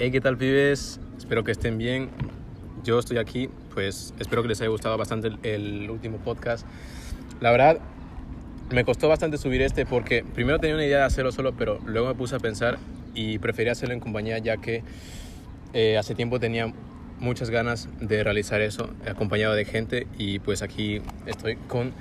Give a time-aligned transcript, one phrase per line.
[0.00, 1.00] Hey, ¿qué tal pibes?
[1.16, 2.10] Espero que estén bien.
[2.84, 6.64] Yo estoy aquí, pues espero que les haya gustado bastante el, el último podcast.
[7.40, 7.80] La verdad,
[8.70, 12.06] me costó bastante subir este porque primero tenía una idea de hacerlo solo, pero luego
[12.06, 12.78] me puse a pensar
[13.12, 14.84] y preferí hacerlo en compañía ya que
[15.72, 16.72] eh, hace tiempo tenía
[17.18, 21.92] muchas ganas de realizar eso acompañado de gente y pues aquí estoy con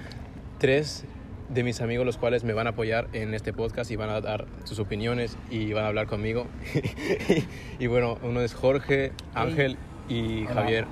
[0.60, 1.04] tres
[1.50, 4.20] de mis amigos los cuales me van a apoyar en este podcast y van a
[4.22, 6.46] dar sus opiniones y van a hablar conmigo.
[7.80, 9.78] y bueno, uno es Jorge, Ángel
[10.10, 10.54] y Hola.
[10.54, 10.86] Javier.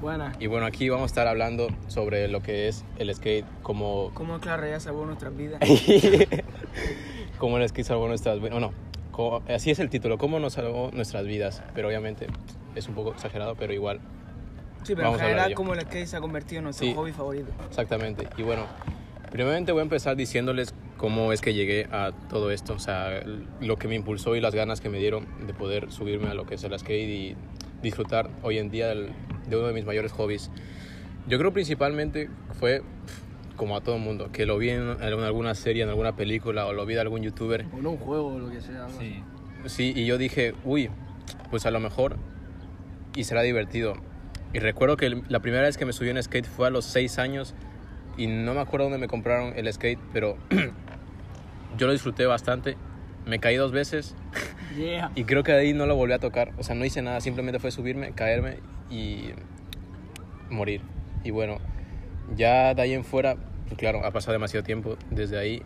[0.00, 0.36] Buenas.
[0.40, 4.38] Y bueno, aquí vamos a estar hablando sobre lo que es el skate como ¿Cómo
[4.38, 5.60] la realidad salvó nuestras vidas?
[7.38, 8.58] como el skate salvó nuestras vidas.
[8.60, 8.72] No,
[9.12, 11.62] co- así es el título, cómo nos salvó nuestras vidas.
[11.74, 12.26] Pero obviamente
[12.74, 14.00] es un poco exagerado, pero igual,
[14.82, 16.92] Sí, pero Vamos en general como el skate se ha convertido en nuestro Sí.
[16.94, 17.52] hobby favorito.
[17.68, 18.26] exactamente.
[18.36, 18.66] Y bueno,
[19.32, 22.74] primeramente voy a empezar diciéndoles cómo es que llegué a todo esto.
[22.74, 23.22] O sea,
[23.60, 26.46] lo que me impulsó y las ganas que me dieron de poder subirme a lo
[26.46, 27.36] que es el skate y
[27.82, 29.10] disfrutar hoy en día del-
[29.48, 30.50] de uno de mis mayores hobbies.
[31.26, 32.82] Yo creo principalmente fue
[33.56, 36.66] como a todo el mundo, que lo vi en, en alguna serie, en alguna película
[36.66, 38.86] o lo vi de algún youtuber O en un juego o lo que sea.
[38.98, 39.22] Sí.
[39.66, 40.90] Sí, y yo dije, uy,
[41.50, 42.16] pues a lo mejor
[43.14, 43.94] y será divertido.
[44.52, 47.18] Y recuerdo que la primera vez que me subí en skate fue a los 6
[47.18, 47.54] años
[48.16, 50.36] y no me acuerdo dónde me compraron el skate, pero
[51.78, 52.76] yo lo disfruté bastante.
[53.26, 54.14] Me caí dos veces.
[54.72, 55.12] Yeah.
[55.14, 56.52] y creo que de ahí no lo volví a tocar.
[56.56, 59.32] O sea, no hice nada, simplemente fue subirme, caerme y
[60.48, 60.80] morir.
[61.24, 61.58] Y bueno,
[62.36, 65.62] ya de ahí en fuera, pues claro, ha pasado demasiado tiempo desde ahí.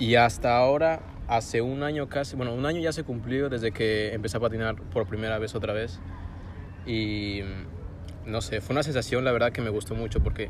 [0.00, 4.12] Y hasta ahora, hace un año casi, bueno, un año ya se cumplió desde que
[4.12, 6.00] empecé a patinar por primera vez otra vez.
[6.84, 7.42] Y
[8.26, 10.48] no sé, fue una sensación, la verdad, que me gustó mucho porque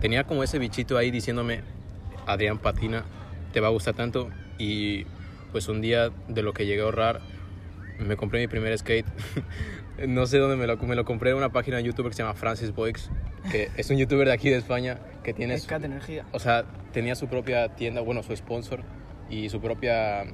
[0.00, 1.60] tenía como ese bichito ahí diciéndome,
[2.26, 3.04] Adrián patina,
[3.52, 4.30] te va a gustar tanto.
[4.58, 5.04] Y
[5.52, 7.20] pues un día de lo que llegué a ahorrar,
[7.98, 9.06] me compré mi primer skate.
[10.08, 12.22] no sé dónde me lo, me lo compré en una página de YouTube que se
[12.22, 13.10] llama Francis Boix,
[13.50, 15.58] que es un youtuber de aquí de España que tiene...
[15.58, 16.24] su- energía.
[16.32, 18.80] o sea, tenía su propia tienda, bueno, su sponsor
[19.28, 20.24] y su propia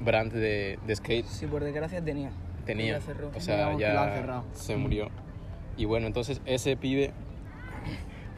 [0.00, 1.26] brand de, de skate.
[1.26, 2.30] Sí, por desgracia tenía.
[2.66, 3.00] Tenía.
[3.00, 3.30] Cerró.
[3.34, 5.10] O sea, Digamos ya se murió.
[5.76, 7.12] Y bueno, entonces ese pibe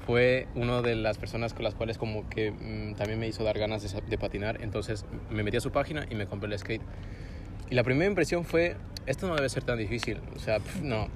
[0.07, 3.59] fue una de las personas con las cuales como que mm, también me hizo dar
[3.59, 4.63] ganas de, patinar.
[4.63, 6.83] Entonces me metí a su página y me compré el skate.
[7.71, 10.19] Y la primera impresión fue, esto no debe ser tan difícil.
[10.35, 11.09] O sea, no,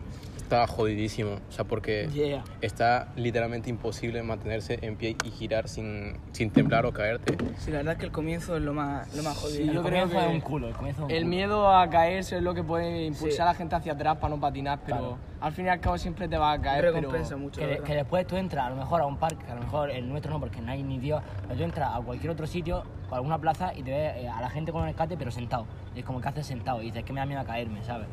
[0.52, 1.36] estaba jodidísimo.
[1.48, 2.44] O sea, porque Yeah.
[2.60, 7.38] está literalmente imposible mantenerse en pie y girar sin, sin temblar o caerte.
[7.56, 9.56] Sí, la verdad es que el comienzo es lo más, lo más jodido.
[9.56, 11.28] Sí, El yo creo comienzo que es un culo, el comienzo es un El culo.
[11.30, 13.40] miedo a caerse es lo que puede impulsar Sí.
[13.40, 15.18] a la gente hacia atrás para no patinar, pero Claro.
[15.40, 16.82] al fin y al cabo siempre te va a caer.
[16.82, 17.60] pero- recompensa mucho.
[17.60, 19.90] Que, que después tú entras a lo mejor a un parque, que a lo mejor
[19.90, 22.82] el nuestro no, porque no hay ni Dios, pero tú entras a cualquier otro sitio,
[23.10, 25.66] a alguna plaza, y te ves eh, a la gente con un escate, pero sentado.
[25.94, 28.06] Y es como que haces sentado, y dices que me da miedo a caerme, ¿sabes?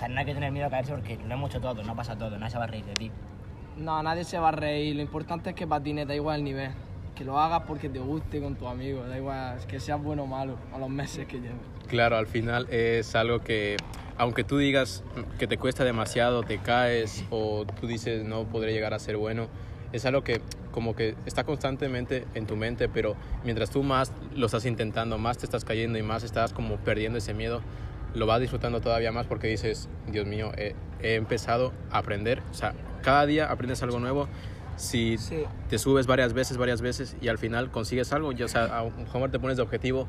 [0.00, 2.16] Sea, no hay que tener miedo a caerse porque lo hemos hecho todo, no pasa
[2.16, 3.10] todo, nadie se va a reír de ti.
[3.76, 4.96] No, nadie se va a reír.
[4.96, 6.70] Lo importante es que patines, da igual el nivel.
[7.14, 10.26] Que lo hagas porque te guste con tus amigos, da igual que seas bueno o
[10.26, 11.58] malo, a los meses que lleves.
[11.86, 13.76] Claro, al final es algo que,
[14.16, 15.04] aunque tú digas
[15.38, 19.48] que te cuesta demasiado, te caes o tú dices no podré llegar a ser bueno,
[19.92, 20.40] es algo que
[20.70, 25.36] como que está constantemente en tu mente, pero mientras tú más lo estás intentando, más
[25.36, 27.60] te estás cayendo y más estás como perdiendo ese miedo,
[28.14, 32.54] lo vas disfrutando todavía más porque dices, Dios mío, he, he empezado a aprender, o
[32.54, 34.28] sea, cada día aprendes algo nuevo.
[34.76, 35.42] Si Sí.
[35.68, 38.82] te subes varias veces, varias veces y al final consigues algo, ya, o sea, a
[38.82, 40.08] un te pones de objetivo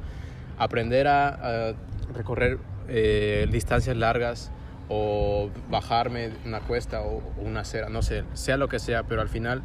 [0.57, 1.73] aprender a, a
[2.15, 2.57] recorrer
[2.87, 4.51] eh, distancias largas
[4.87, 9.29] o bajarme una cuesta o una acera, no sé, sea lo que sea, pero al
[9.29, 9.61] final,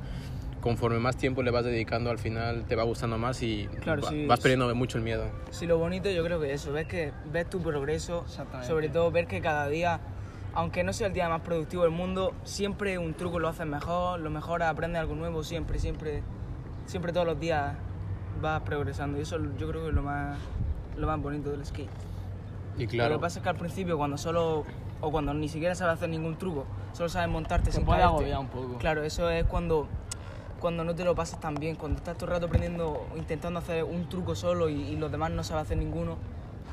[0.66, 4.08] conforme más tiempo le vas dedicando, al final te va gustando más y Claro, va-
[4.08, 4.26] sí.
[4.26, 5.26] vas perdiendo mucho el miedo.
[5.52, 8.24] Sí, lo bonito yo creo que eso, ves que ves tu progreso,
[8.66, 10.00] sobre todo ver que cada día,
[10.54, 14.18] aunque no sea el día más productivo del mundo, siempre un truco lo haces mejor,
[14.18, 16.24] lo mejoras, aprendes algo nuevo, siempre, siempre,
[16.86, 17.74] siempre todos los días
[18.42, 20.36] vas progresando y eso yo creo que es lo más,
[20.96, 21.88] lo más bonito del skate.
[22.76, 24.64] Y Lo claro, que pasa es que al principio cuando solo,
[25.00, 28.16] o cuando ni siquiera sabes hacer ningún truco, solo sabes montarte Te sin puede caerte.
[28.16, 28.78] agobiar un poco.
[28.78, 29.86] Claro, eso es cuando,
[30.60, 33.84] cuando no te lo pasas tan bien, cuando estás todo el rato aprendiendo, intentando hacer
[33.84, 36.16] un truco solo y, y los demás no saben hacer ninguno,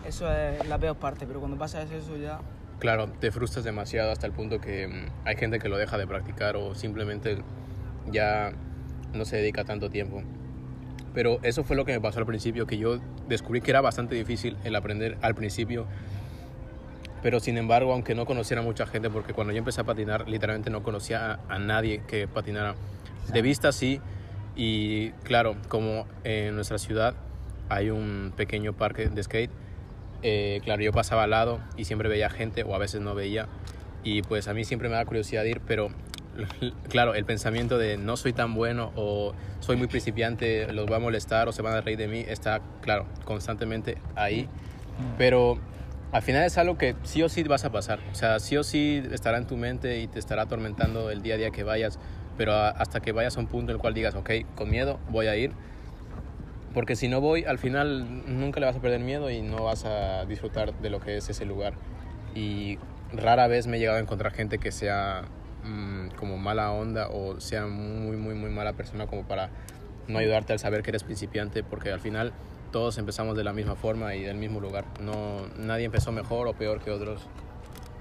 [0.07, 2.39] eso es la peor parte, pero cuando pasa eso ya...
[2.79, 6.07] claro, te frustras demasiado hasta el punto que mm, hay gente que lo deja de
[6.07, 7.37] practicar o simplemente
[8.11, 8.51] ya
[9.13, 10.21] no se dedica tanto tiempo.
[11.13, 14.15] Pero eso fue lo que me pasó al principio, que yo descubrí que era bastante
[14.15, 15.85] difícil el aprender al principio.
[17.21, 20.69] Pero sin embargo, aunque no conociera mucha gente, porque cuando yo empecé a patinar, literalmente
[20.71, 22.75] no conocía a, a nadie que patinara.
[23.31, 24.01] De vista sí,
[24.55, 27.15] y claro, como en nuestra ciudad
[27.69, 29.51] hay un pequeño parque de skate,
[30.21, 33.47] eh, claro, yo pasaba al lado y siempre veía gente o a veces no veía.
[34.03, 35.89] Y pues a mí siempre me da curiosidad ir, pero
[36.89, 40.99] claro, el pensamiento de no soy tan bueno o soy muy principiante, los va a
[40.99, 44.47] molestar o se van a reír de mí, está, claro, constantemente ahí.
[45.17, 45.57] Pero
[46.11, 47.99] al final es algo que sí o sí vas a pasar.
[48.11, 51.35] O sea, sí o sí estará en tu mente y te estará atormentando el día
[51.35, 51.99] a día que vayas.
[52.37, 55.27] Pero hasta que vayas a un punto en el cual digas, ok, con miedo voy
[55.27, 55.51] a ir.
[56.73, 59.85] Porque si no voy, al final nunca le vas a perder miedo y no vas
[59.85, 61.73] a disfrutar de lo que es ese lugar.
[62.33, 62.79] Y
[63.13, 65.23] rara vez me he llegado a encontrar gente que sea
[65.63, 69.49] mm, como mala onda o sea muy, muy, muy mala persona como para
[70.07, 72.33] no ayudarte al saber que eres principiante, porque al final
[72.71, 74.85] todos empezamos de la misma forma y del mismo lugar.
[74.99, 77.21] No, nadie empezó mejor o peor que otros.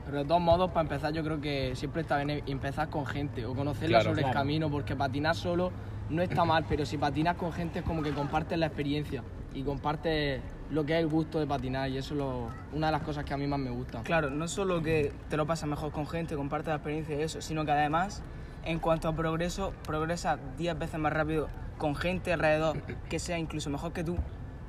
[0.05, 3.47] Pero de todos modos, para empezar, yo creo que siempre está bien empezar con gente
[3.47, 4.11] o conocerla Claro.
[4.11, 4.41] sobre el Claro.
[4.41, 5.73] camino, porque patinar solo
[6.09, 9.23] no está mal, pero si patinas con gente es como que compartes la experiencia
[9.55, 10.41] y compartes
[10.71, 13.25] lo que es el gusto de patinar, y eso es lo- una de las cosas
[13.25, 14.03] que a mí más me gusta.
[14.03, 17.41] Claro, no solo que te lo pasas mejor con gente, compartes la experiencia y eso,
[17.41, 18.23] sino que además,
[18.65, 23.71] en cuanto a progreso, progresas 10 veces más rápido con gente alrededor que sea incluso
[23.71, 24.17] mejor que tú,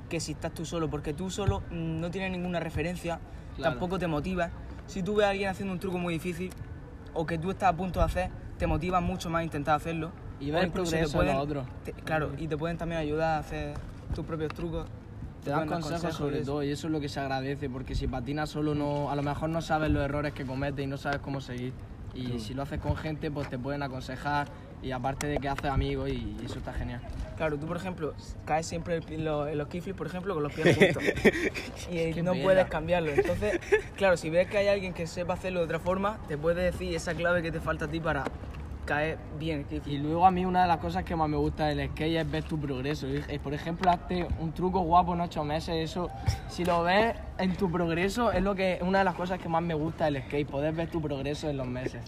[0.10, 3.20] que si estás tú solo, porque tú solo no tienes ninguna referencia,
[3.56, 3.72] Claro.
[3.74, 4.50] tampoco te motiva.
[4.88, 6.52] Si tú ves a alguien haciendo un truco muy difícil
[7.14, 10.12] o que tú estás a punto de hacer, te motiva mucho más a intentar hacerlo.
[10.40, 11.66] Y ver el progreso de los pueden- otros.
[11.86, 13.76] te- claro, y te pueden también ayudar a hacer
[14.14, 14.86] tus propios trucos.
[15.44, 16.52] Te dan pueden consejos sobre eso.
[16.52, 19.24] todo y eso es lo que se agradece, porque si patinas solo no, a lo
[19.24, 21.74] mejor no sabes los errores que cometes y no sabes cómo seguir.
[22.16, 24.48] Y si lo haces con gente, pues te pueden aconsejar
[24.84, 27.02] y aparte de que haces amigos y eso está genial.
[27.38, 28.14] Claro, tú por ejemplo
[28.46, 31.04] caes siempre en los, en los kickflips, por ejemplo, con los pies juntos.
[31.92, 32.44] y no pena.
[32.44, 33.12] puedes cambiarlo.
[33.12, 33.60] Entonces,
[33.96, 36.94] claro, si ves que hay alguien que sepa hacerlo de otra forma, te puede decir
[36.96, 38.26] esa clave que te falta a ti para
[38.86, 41.68] caer bien el Y luego a mí una de las cosas que más me gusta
[41.68, 43.08] del skate es ver tu progreso.
[43.08, 46.10] Eh, Por ejemplo, hazte un truco guapo en ocho meses, eso,
[46.50, 49.64] si lo ves en tu progreso, es lo que una de las cosas que más
[49.64, 52.02] me gusta del skate, poder ver tu progreso en los meses.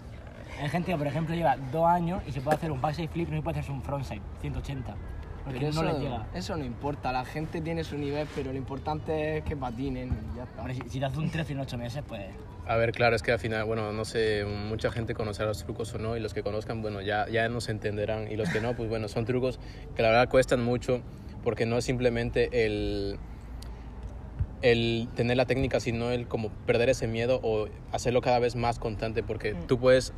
[0.60, 3.28] Hay gente que, por ejemplo, lleva dos años y se puede hacer un backside flip,
[3.28, 4.94] no se puede hacer un frontside 180.
[5.44, 6.26] Porque Pero no eso, les llega.
[6.34, 10.36] eso no importa, la gente tiene su nivel, pero lo importante es que patinen y
[10.36, 10.60] ya está.
[10.62, 12.22] Hombre, si, si te haces un 13 en 8 meses, pues.
[12.66, 15.94] A ver, claro, es que al final, bueno, no sé, mucha gente conocerá los trucos
[15.94, 18.74] o no, y los que conozcan, bueno, ya, ya nos entenderán, y los que no,
[18.74, 19.60] pues bueno, son trucos
[19.94, 21.00] que la verdad cuestan mucho,
[21.44, 23.18] porque no es simplemente el,
[24.62, 28.80] el tener la técnica, sino el como perder ese miedo o hacerlo cada vez más
[28.80, 29.66] constante, porque Mm.
[29.68, 30.12] tú puedes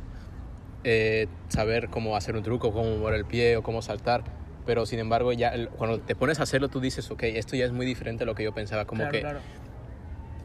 [0.83, 4.23] eh, saber cómo hacer un truco, cómo mover el pie o cómo saltar,
[4.65, 7.65] pero sin embargo, ya el- cuando te pones a hacerlo, tú dices, ok, esto ya
[7.65, 9.19] es muy diferente a lo que yo pensaba, como Claro, que...
[9.21, 9.39] claro.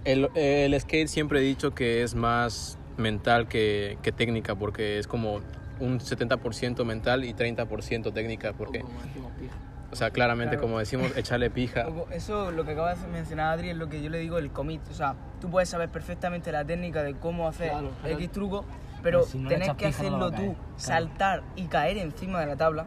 [0.05, 5.07] El, el skate siempre he dicho que es más mental que, que técnica, porque es
[5.07, 5.41] como
[5.81, 9.55] un 70% mental y 30% técnica, porque, Como decimos, pija.
[9.91, 10.61] o sea, claramente, Claro.
[10.69, 11.87] como decimos, echarle pija.
[12.11, 14.83] Eso, lo que acaba de mencionar Adri, es lo que yo le digo el commit.
[14.91, 17.73] O sea, tú puedes saber perfectamente la técnica de cómo hacer
[18.07, 18.65] X truco,
[19.05, 20.49] pero Pero si no echas que pija, no hacerlo caer.
[20.49, 20.75] tú, Claro.
[20.77, 22.87] saltar y caer encima de la tabla,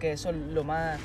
[0.00, 0.98] que eso es lo más.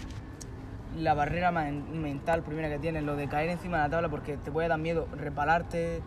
[0.98, 4.52] La barrera mental primera que tienes, lo de caer encima de la tabla, porque te
[4.52, 6.02] puede dar miedo repalarte,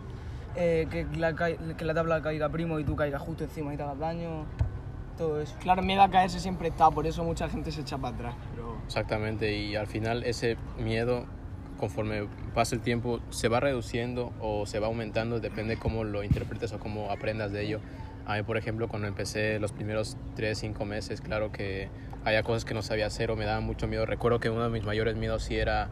[0.56, 3.82] eh, que, la, que la tabla caiga primo y tú caigas justo encima y te
[3.82, 4.44] hagas daño,
[5.19, 5.56] todo eso.
[5.61, 8.35] Claro, el miedo a caerse siempre está, por eso mucha gente se echa para atrás.
[8.55, 11.26] Pero Exactamente, y al final ese miedo,
[11.79, 16.73] conforme pasa el tiempo, se va reduciendo o se va aumentando, depende cómo lo interpretes
[16.73, 17.81] o cómo aprendas de ello.
[18.26, 21.89] A mí, por ejemplo, cuando empecé los primeros 3, 5 meses, claro que
[22.24, 24.05] había cosas que no sabía hacer o me daba mucho miedo.
[24.05, 25.91] Recuerdo que uno de mis mayores miedos sí era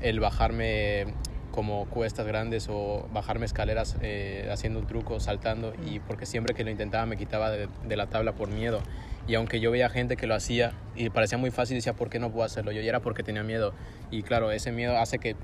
[0.00, 1.14] el bajarme
[1.50, 6.62] como cuestas grandes o bajarme escaleras eh, haciendo un truco, saltando, y porque siempre que
[6.62, 8.80] lo intentaba me quitaba de, de la tabla por miedo.
[9.26, 12.20] Y aunque yo veía gente que lo hacía y parecía muy fácil, decía, ¿por qué
[12.20, 12.80] no puedo hacerlo yo?
[12.80, 13.74] Y era porque tenía miedo.
[14.12, 15.34] Y claro, ese miedo hace que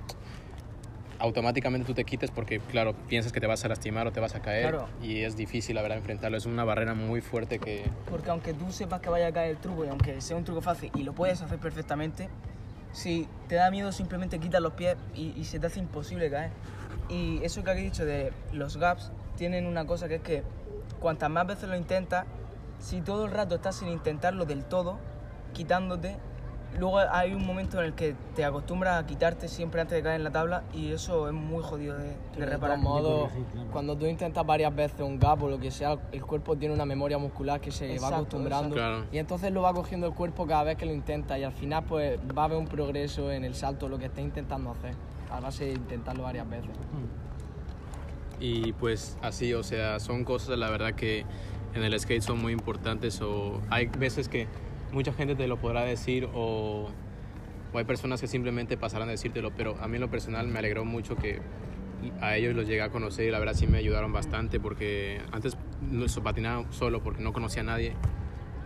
[1.18, 4.34] automáticamente tú te quites porque, claro, piensas que te vas a lastimar o te vas
[4.34, 4.70] a caer.
[4.70, 4.88] Claro.
[5.02, 6.36] Y es difícil, la verdad, enfrentarlo.
[6.36, 7.90] Es una barrera muy fuerte que...
[8.08, 10.60] Porque aunque tú sepas que vaya a caer el truco y aunque sea un truco
[10.60, 12.28] fácil y lo puedes hacer perfectamente,
[12.92, 16.50] si te da miedo simplemente quitas los pies y, y se te hace imposible caer.
[17.08, 20.42] Y eso que has dicho de los gaps tienen una cosa que es que
[21.00, 22.26] cuantas más veces lo intentas,
[22.80, 24.98] si todo el rato estás sin intentarlo del todo,
[25.52, 26.16] quitándote,
[26.78, 30.16] luego hay un momento en el que te acostumbras a quitarte siempre antes de caer
[30.16, 32.80] en la tabla y eso es muy jodido de, de de reparar.
[32.82, 33.70] corregir, claro.
[33.72, 36.84] cuando tú intentas varias veces un gap o lo que sea, el cuerpo tiene una
[36.84, 38.74] memoria muscular que se Exacto, va acostumbrando.
[38.74, 39.04] Claro.
[39.10, 41.84] y entonces lo va cogiendo el cuerpo cada vez que lo intenta y al final
[41.84, 44.94] pues va a haber un progreso en el salto, lo que estés intentando hacer,
[45.30, 46.70] a base de intentarlo varias veces.
[48.40, 51.24] Y pues así, o sea, son cosas la verdad que
[51.74, 54.46] en el skate son muy importantes o hay veces que
[54.92, 56.88] mucha gente te lo podrá decir o,
[57.72, 60.58] o hay personas que simplemente pasarán a decírtelo, pero a mí en lo personal me
[60.58, 61.40] alegró mucho que
[62.20, 65.56] a ellos los llegué a conocer y la verdad sí me ayudaron bastante porque antes
[66.22, 67.92] patinaba solo porque no conocía a nadie.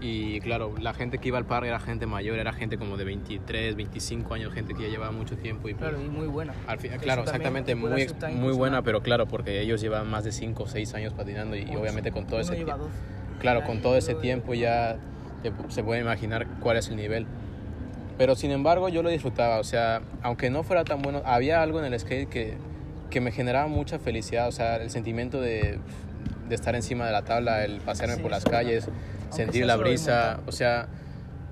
[0.04, 3.04] Y claro, la gente que iba al parque era gente mayor, era gente como de
[3.04, 5.68] 23, 25 años, gente que ya llevaba mucho tiempo.
[5.68, 6.52] Y pues, Claro, y muy buena.
[6.66, 10.64] al fin- claro, exactamente, muy, muy buena, pero claro, porque ellos llevan más de 5
[10.64, 12.76] o 6 años patinando y, y obviamente con todo Uno ese tiempo.
[12.78, 12.90] 12.
[13.38, 14.98] Claro, con todo ese tiempo ya
[15.68, 17.26] se puede imaginar cuál es el nivel.
[18.18, 21.78] Pero sin embargo yo lo disfrutaba, o sea, aunque no fuera tan bueno, había algo
[21.82, 22.56] en el skate que,
[23.10, 25.78] que me generaba mucha felicidad, o sea, el sentimiento de,
[26.48, 29.76] de estar encima de la tabla, el pasearme Sí, por las calles, Aunque sentir la
[29.76, 30.88] brisa, o sea,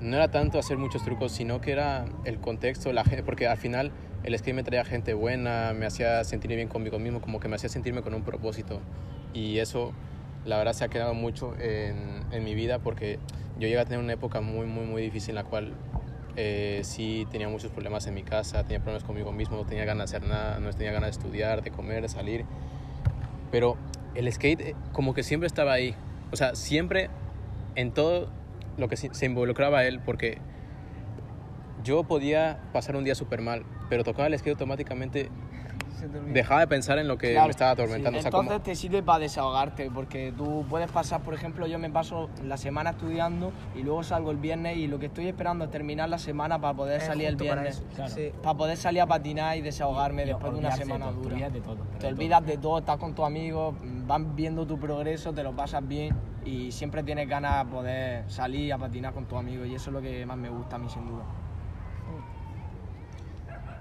[0.00, 3.56] no era tanto hacer muchos trucos, sino que era el contexto, la gente, porque al
[3.56, 3.90] final
[4.22, 7.56] el skate me traía gente buena, me hacía sentir bien conmigo mismo, como que me
[7.56, 8.80] hacía sentirme con un propósito.
[9.32, 9.92] Y eso,
[10.44, 13.18] la verdad, se ha quedado mucho en, en mi vida porque
[13.60, 15.74] yo llegué a tener una época muy, muy, muy difícil en la cual
[16.36, 20.10] eh, sí tenía muchos problemas en mi casa, tenía problemas conmigo mismo, no tenía ganas
[20.10, 22.46] de hacer nada, no tenía ganas de estudiar, de comer, de salir.
[23.50, 23.76] Pero
[24.14, 25.94] el skate eh, como que siempre estaba ahí.
[26.32, 27.10] O sea, siempre
[27.74, 28.30] en todo
[28.78, 30.38] lo que se involucraba él porque
[31.84, 35.28] yo podía pasar un día súper mal, pero tocaba el skate automáticamente.
[36.08, 38.18] Dejaba de pensar en lo que Claro, me estaba atormentando.
[38.18, 41.78] O sea, como- Entonces te sirve para desahogarte, porque tú puedes pasar, por ejemplo, yo
[41.78, 45.64] me paso la semana estudiando y luego salgo el viernes y lo que estoy esperando
[45.64, 47.76] es terminar la semana para poder Es salir el para viernes.
[47.76, 48.10] eso, Claro.
[48.14, 48.32] sí.
[48.42, 51.28] Para poder salir a patinar y desahogarme Y después de una semana de todo, dura.
[51.30, 51.76] Te olvidas de todo.
[51.98, 53.74] Te de olvidas de todo, estás con tus amigos,
[54.06, 56.14] van viendo tu progreso, te lo pasas bien
[56.44, 59.94] y siempre tienes ganas de poder salir a patinar con tus amigos y eso es
[59.94, 61.22] lo que más me gusta a mí sin duda.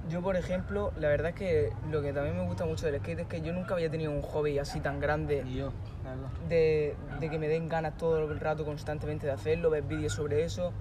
[0.10, 3.20] Yo, por ejemplo, la verdad es que lo que también me gusta mucho del skate
[3.20, 5.72] es que yo nunca había tenido un hobby así tan grande Y yo,
[6.04, 6.30] la verdad.
[6.48, 10.44] de, de que me den ganas todo el rato constantemente de hacerlo, ver vídeos sobre
[10.44, 10.74] eso,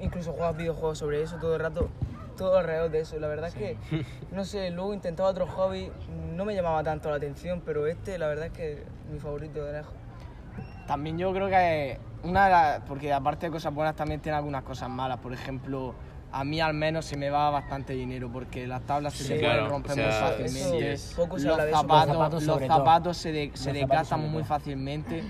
[0.00, 1.90] incluso jugar videojuegos sobre eso todo el rato,
[2.36, 3.18] todo alrededor de eso.
[3.18, 3.76] La verdad es que,
[4.30, 5.90] no sé, luego intentaba otro hobby,
[6.34, 8.78] no me llamaba tanto la atención, pero este la verdad es que es
[9.12, 9.94] mi favorito de lejos.
[10.86, 14.62] También yo creo que una de las, porque aparte de cosas buenas también tiene algunas
[14.64, 15.18] cosas malas.
[15.18, 15.94] Por ejemplo,
[16.32, 19.38] a mí al menos se me va bastante dinero porque las tablas se Sí, te
[19.40, 20.04] claro, pueden romper o sea,
[20.38, 20.92] muy fácilmente.
[20.92, 21.12] es.
[21.14, 21.80] poco se los habla de eso.
[21.82, 25.22] zapatos, los zapatos los se, de- se desgastan muy fácilmente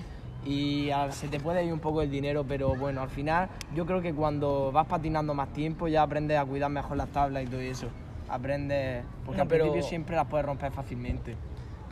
[0.47, 3.85] y a- se te puede ir un poco el dinero, pero bueno, al final yo
[3.85, 7.47] creo que cuando vas patinando más tiempo ya aprendes a cuidar mejor las tablas y
[7.47, 7.89] todo eso.
[8.29, 11.37] Aprendes, porque No, al pero- principio siempre las puedes romper fácilmente.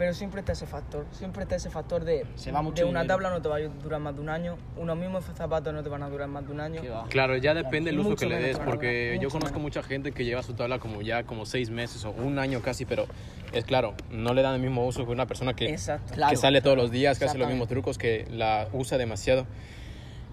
[0.00, 3.02] Pero siempre está ese factor, siempre está ese factor de, Se va mucho de una
[3.02, 3.16] dinero.
[3.16, 5.90] tabla no te va a durar más de un año, unos mismos zapatos no te
[5.90, 6.80] van a durar más de un año.
[7.10, 9.58] Claro, ya depende el uso Mucho que le menos, des, claro, porque yo mucho conozco
[9.58, 9.62] menos.
[9.62, 12.86] mucha gente que lleva su tabla como ya como seis meses o un año casi,
[12.86, 13.08] pero
[13.52, 16.14] es claro, no le dan el mismo uso que una persona que, Exacto.
[16.14, 16.30] Claro.
[16.30, 19.46] que sale todos los días, que hace los mismos trucos, que la usa demasiado.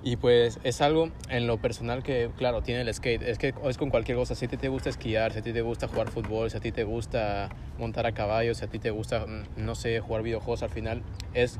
[0.03, 3.23] Y pues es algo en lo personal que, claro, tiene el skate.
[3.23, 4.35] Es que es con cualquier cosa.
[4.35, 6.59] Si a ti te gusta esquiar, si a ti te gusta jugar fútbol, si a
[6.59, 10.21] ti te gusta montar a caballo, si a ti te gusta, mm, no sé, jugar
[10.23, 11.01] videojuegos, al final
[11.33, 11.59] es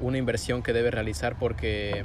[0.00, 2.04] una inversión que debes realizar porque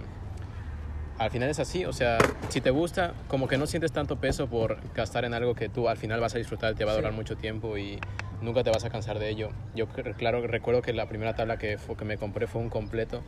[1.19, 1.85] al final es así.
[1.85, 2.17] O sea,
[2.49, 5.89] si te gusta, como que no sientes tanto peso por gastar en algo que tú
[5.89, 7.17] al final vas a disfrutar, te va a durar Sí.
[7.17, 7.99] mucho tiempo y
[8.41, 9.49] nunca te vas a cansar de ello.
[9.75, 9.87] Yo,
[10.17, 13.21] claro, recuerdo que la primera tabla que, fue- que me compré fue un completo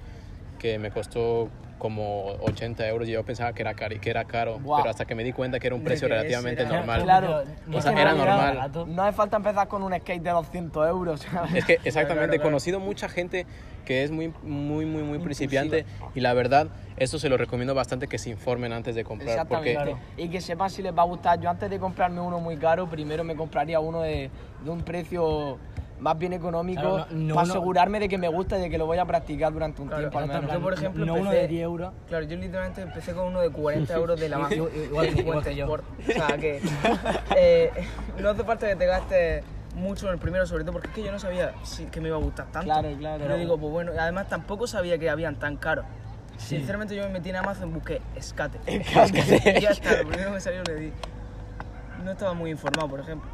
[0.57, 4.59] que me costó como 80 euros y yo pensaba que era caro, que era caro
[4.63, 7.03] pero hasta que me di cuenta que era un precio relativamente era- normal.
[7.03, 7.43] Claro.
[7.71, 8.55] O sea, era no normal.
[8.55, 8.85] barato.
[8.85, 11.19] No hace falta empezar con un skate de 200 euros.
[11.21, 11.53] ¿sabes?
[11.53, 13.45] Es que exactamente, he conocido mucha gente
[13.83, 15.85] que es muy, muy, muy, muy principiante
[16.15, 19.45] y la verdad, eso se lo recomiendo bastante que se informen antes de comprar.
[19.47, 19.95] Porque.
[20.17, 21.39] Y que sepan si les va a gustar.
[21.39, 24.31] Yo antes de comprarme uno muy caro, primero me compraría uno de,
[24.63, 25.59] de un precio
[25.99, 28.77] más bien económico Claro, no- no para asegurarme de que me gusta y de que
[28.77, 30.51] lo voy a practicar durante un Claro, tiempo al menos.
[30.51, 31.93] Yo, por ejemplo, no uno de 10 euros.
[32.09, 35.55] Claro, yo literalmente empecé con uno de 40 euros de la más Igual- igual que-
[35.55, 35.71] yo.
[35.71, 36.61] O sea que
[37.37, 37.71] eh,
[38.19, 39.43] no hace falta que te gastes
[39.75, 42.07] mucho en el primero, sobre todo porque es que yo no sabía si, que me
[42.09, 42.65] iba a gustar tanto.
[42.65, 43.23] Claro, claro.
[43.23, 45.85] Pero digo, pues bueno, además tampoco sabía que habían tan caros.
[46.37, 48.59] Sinceramente yo me metí en Amazon, busqué escate.
[48.71, 50.91] y ya está, lo primero que me salió le di.
[52.03, 53.29] No estaba muy informado, por ejemplo.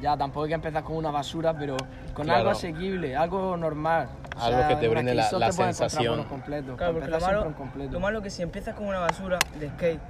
[0.00, 1.76] Ya, tampoco hay que empezar con una basura, pero
[2.14, 2.38] con Claro.
[2.40, 4.08] algo asequible, algo normal.
[4.36, 6.06] O Algo que te brinde la- la te sensación.
[6.14, 6.76] buenos completos.
[6.76, 7.92] Claro, porque lo malo, completo.
[7.92, 10.00] lo malo es que si empiezas con una basura de skate,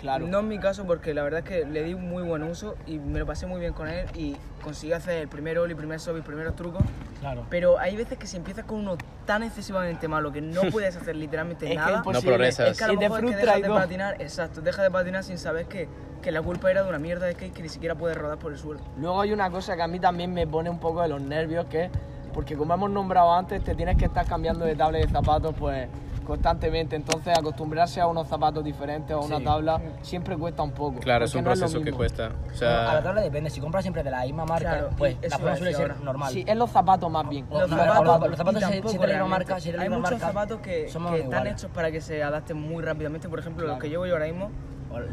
[0.00, 0.26] Claro.
[0.26, 2.76] no es mi caso porque la verdad es que le di un muy buen uso
[2.86, 5.98] y me lo pasé muy bien con él y conseguí hacer el primer ollie, primer
[6.00, 6.82] sub y primeros trucos.
[7.20, 7.46] Claro.
[7.50, 11.16] Pero hay veces que si empiezas con uno tan excesivamente malo que no puedes hacer
[11.16, 12.30] literalmente Es que es nada, imposible.
[12.30, 12.70] No progresas.
[12.70, 14.90] es que a lo Y te mejor es que dejas de patinar, exacto, dejas de
[14.90, 15.88] patinar sin saber que,
[16.22, 18.52] que la culpa era de una mierda de skate que ni siquiera puedes rodar por
[18.52, 18.80] el suelo.
[18.98, 21.66] Luego hay una cosa que a mí también me pone un poco de los nervios,
[21.66, 21.90] que es
[22.32, 25.88] porque como hemos nombrado antes, te tienes que estar cambiando de tabla de zapatos, pues
[26.28, 26.94] constantemente.
[26.94, 29.44] Entonces, acostumbrarse a unos zapatos diferentes o a una Sí.
[29.44, 31.00] tabla siempre cuesta un poco.
[31.00, 32.32] Claro, es un no proceso que cuesta.
[32.60, 35.38] O a la tabla depende, si compras siempre de la misma marca, Claro, pues la
[35.38, 36.32] forma suele ser normal.
[36.32, 37.46] Sí, es los zapatos más bien.
[37.50, 40.26] Los zapatos, los zapatos de la misma marca, si de la Hay misma muchos marca,
[40.26, 43.28] zapatos que, que están hechos para que se adapten muy rápidamente.
[43.28, 44.50] Por ejemplo, los que llevo yo ahora mismo,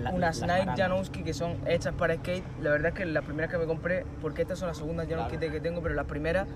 [0.03, 0.81] la- unas las Nike.
[0.81, 2.43] Janowski que son hechas para skate.
[2.61, 5.37] La verdad es que las primeras que me compré, porque estas son las segundas Janowski
[5.37, 6.47] que tengo, pero las primeras,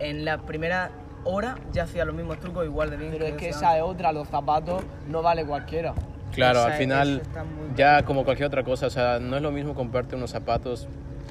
[0.00, 0.90] en la primera
[1.24, 3.12] hora ya hacía los mismos trucos igual de bien.
[3.12, 5.94] Pero es que esa es otra, los zapatos no vale cualquiera.
[6.32, 7.22] claro, esa- al final,
[7.56, 10.86] muy ya como cualquier otra cosa, o sea, no es lo mismo comprarte unos zapatos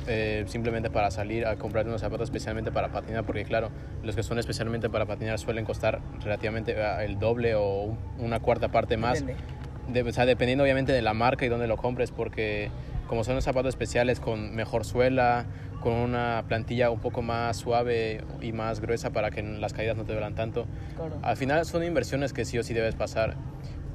[0.08, 3.70] eh, simplemente para salir a comprarte unos zapatos especialmente para patinar, porque claro,
[4.02, 8.40] los que son especialmente para patinar suelen costar relativamente eh, el doble o un- una
[8.40, 9.20] cuarta parte más.
[9.26, 9.44] Depende.
[9.88, 12.72] De- o sea, dependiendo obviamente de la marca y dónde lo compres, porque
[13.08, 15.46] como son los zapatos especiales con mejor suela,
[15.82, 20.04] con una plantilla un poco más suave y más gruesa para que las caídas no
[20.06, 21.18] te duelan tanto, Claro.
[21.22, 23.36] al final son inversiones que sí o sí debes pasar.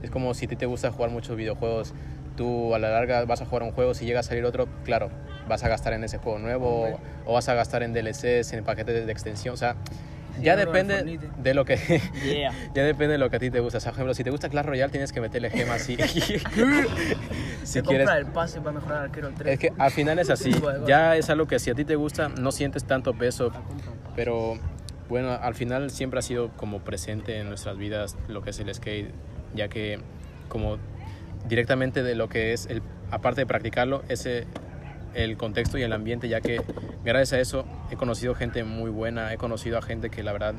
[0.02, 1.94] Es como si a ti te gusta jugar muchos videojuegos,
[2.36, 5.10] tú a la larga vas a jugar un juego, si llega a salir otro, claro,
[5.48, 9.06] vas a gastar en ese juego nuevo o vas a gastar en DLCs, en paquetes
[9.06, 9.76] de extensión, o sea,
[10.40, 11.78] ya depende de lo que
[12.24, 12.52] Yeah.
[12.74, 13.78] ya depende de lo que a ti te gusta.
[13.78, 17.82] O sea, por ejemplo, si te gusta Clash Royale tienes que meterle gemas si Te
[17.82, 19.52] quieres el pase para mejorar al arquero el 3.
[19.52, 20.52] es que al final es así.
[20.86, 23.52] Ya es algo que si a ti te gusta, no sientes tanto peso.
[24.16, 24.58] Pero
[25.08, 28.74] bueno, al final siempre ha sido como presente en nuestras vidas lo que es el
[28.74, 29.10] skate,
[29.54, 29.98] ya que
[30.48, 30.78] como
[31.46, 34.46] directamente de lo que es, el, aparte de practicarlo, ese
[35.14, 36.60] el contexto y el ambiente, ya que
[37.04, 40.54] gracias a eso he conocido gente muy buena, he conocido a gente que la verdad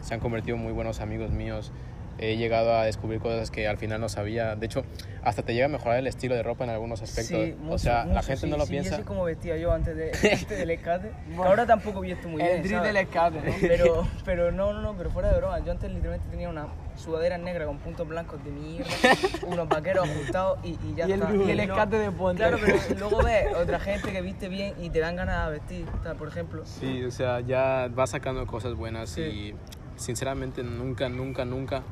[0.00, 1.72] se han convertido en muy buenos amigos míos.
[2.18, 4.54] He llegado a descubrir cosas que al final no sabía.
[4.54, 4.84] De hecho,
[5.24, 7.36] hasta te llega a mejorar el estilo de ropa en algunos aspectos.
[7.44, 8.50] Sí, o mucho, sea, la mucho, gente sí.
[8.50, 8.90] no lo Si piensa.
[8.90, 12.56] viese cómo vestía yo antes, de, antes del escate, que ahora tampoco visto muy bien.
[12.56, 12.92] El drill ¿sabes?
[12.92, 13.52] del escape, ¿no?
[13.62, 15.58] Pero, pero no, no, no, pero fuera de broma.
[15.64, 16.66] Yo antes literalmente tenía una
[16.96, 18.90] sudadera negra con puntos blancos de mierda,
[19.46, 21.34] unos vaqueros ajustados y, y ya Y el- está.
[21.34, 22.42] y el no- escate de puente.
[22.42, 25.86] Claro, pero luego ves otra gente que viste bien y te dan ganas de vestir,
[25.98, 26.62] o sea, por ejemplo.
[26.66, 29.22] Sí, o sea, ya vas sacando cosas buenas Sí.
[29.22, 29.54] y
[29.96, 31.82] sinceramente nunca, nunca, nunca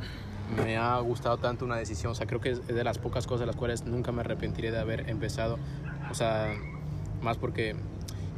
[0.65, 2.13] me ha gustado tanto una decisión.
[2.13, 4.71] O sea, creo que es de las pocas cosas de las cuales nunca me arrepentiré
[4.71, 5.59] de haber empezado.
[6.11, 6.53] O sea,
[7.23, 7.77] más porque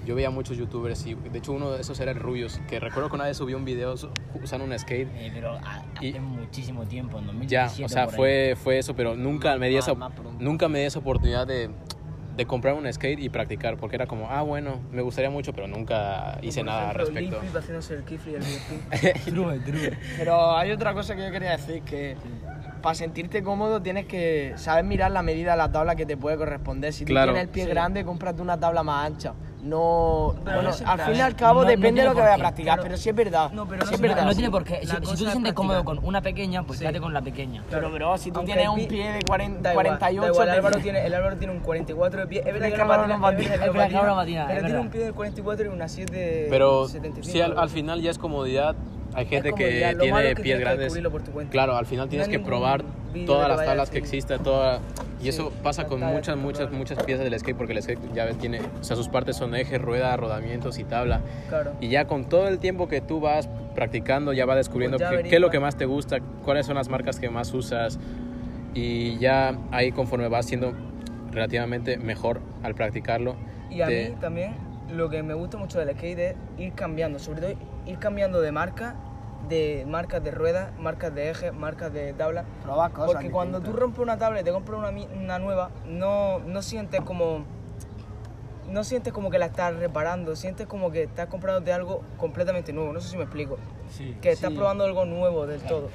[0.05, 3.09] yo veía muchos youtubers y de hecho uno de esos era el Rubius, que recuerdo
[3.09, 3.95] que una vez subió un video
[4.43, 5.09] usando un skate.
[5.15, 8.95] Eh, pero a- Y- hace muchísimo tiempo, en Ya, 2017 o sea, fue, fue eso,
[8.97, 9.95] pero nunca me di Más- esa,
[10.39, 11.71] nunca me di esa oportunidad de,
[12.37, 15.69] de comprar un skate y practicar, porque era como, ah, bueno, me gustaría mucho, pero
[15.69, 17.41] nunca hice nada al respecto.
[17.41, 19.25] El kifli y el videoclip.
[19.27, 19.99] True, true.
[20.17, 22.17] Pero hay otra cosa que yo quería decir, que
[22.81, 26.37] para sentirte cómodo tienes que saber mirar la medida de la tabla que te puede
[26.37, 26.93] corresponder.
[26.93, 27.33] Si tú Claro.
[27.33, 27.71] tienes el pie Sí.
[27.71, 29.35] grande, cómprate una tabla más ancha.
[29.63, 32.11] No, Pero bueno, no al fin y al cabo no- no depende de tiene lo
[32.11, 32.83] que por vaya a practicar, Claro.
[32.83, 33.51] pero sí es verdad.
[33.53, 34.25] No, pero no sí es verdad.
[34.25, 34.81] No tiene por qué.
[34.81, 36.85] Si, si tú te es sientes cómodo con una pequeña, pues Sí.
[36.85, 37.63] quédate con la pequeña.
[37.71, 40.21] Pero bro, si tú Aunque tienes el un pi- pie de 40, Da igual, 48,
[40.23, 42.39] da igual, te- Álvaro tiene, el Álvaro tiene un 44 de pie.
[42.41, 45.89] Es verdad que no patina, no no Pero tiene un pie de 44 y una
[45.89, 47.29] 7 de Pero 75.
[47.33, 48.75] sí, al, al final ya es comodidad.
[49.15, 50.99] Hay gente que tiene pies grandes.
[51.51, 52.83] Claro, al final tienes que probar
[53.27, 54.81] todas las tablas que existen, toda...
[55.21, 58.25] y Sí, eso pasa con muchas, muchas, muchas piezas del skate, porque el skate ya
[58.25, 61.21] ves, tiene, o sea, sus partes son eje, rueda, rodamientos y tabla.
[61.49, 61.73] Claro.
[61.81, 65.23] Y ya con todo el tiempo que tú vas practicando, ya vas descubriendo Pues ya
[65.23, 67.99] qué, es lo que más te gusta, cuáles son las marcas que más usas.
[68.75, 70.73] Y ya ahí conforme vas siendo
[71.31, 73.37] relativamente mejor al practicarlo.
[73.71, 74.55] Y a te- mí también
[74.91, 77.55] lo que me gusta mucho del skate es ir cambiando, sobre todo
[77.87, 78.97] ir cambiando de marca,
[79.53, 82.45] de marcas de ruedas, marcas de eje, marcas de tabla.
[82.63, 86.39] Probar cosas Porque cuando tú rompes una tabla y te compras una, una nueva, no,
[86.41, 87.45] no sientes como
[88.71, 92.95] no sientes como que la estás reparando, sientes como que estás comprándote algo completamente nuevo.
[92.95, 93.59] No sé si me explico.
[93.91, 94.17] Sí.
[94.23, 94.57] Que estás Sí.
[94.57, 95.91] probando algo nuevo del todo.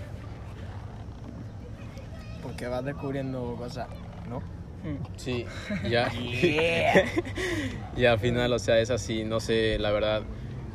[2.43, 3.87] Porque vas descubriendo cosas,
[4.29, 4.39] ¿no?
[4.83, 5.03] Hmm.
[5.15, 5.45] Sí,
[5.89, 6.11] ya.
[7.97, 10.21] y al final, o sea, es así, no sé, la verdad,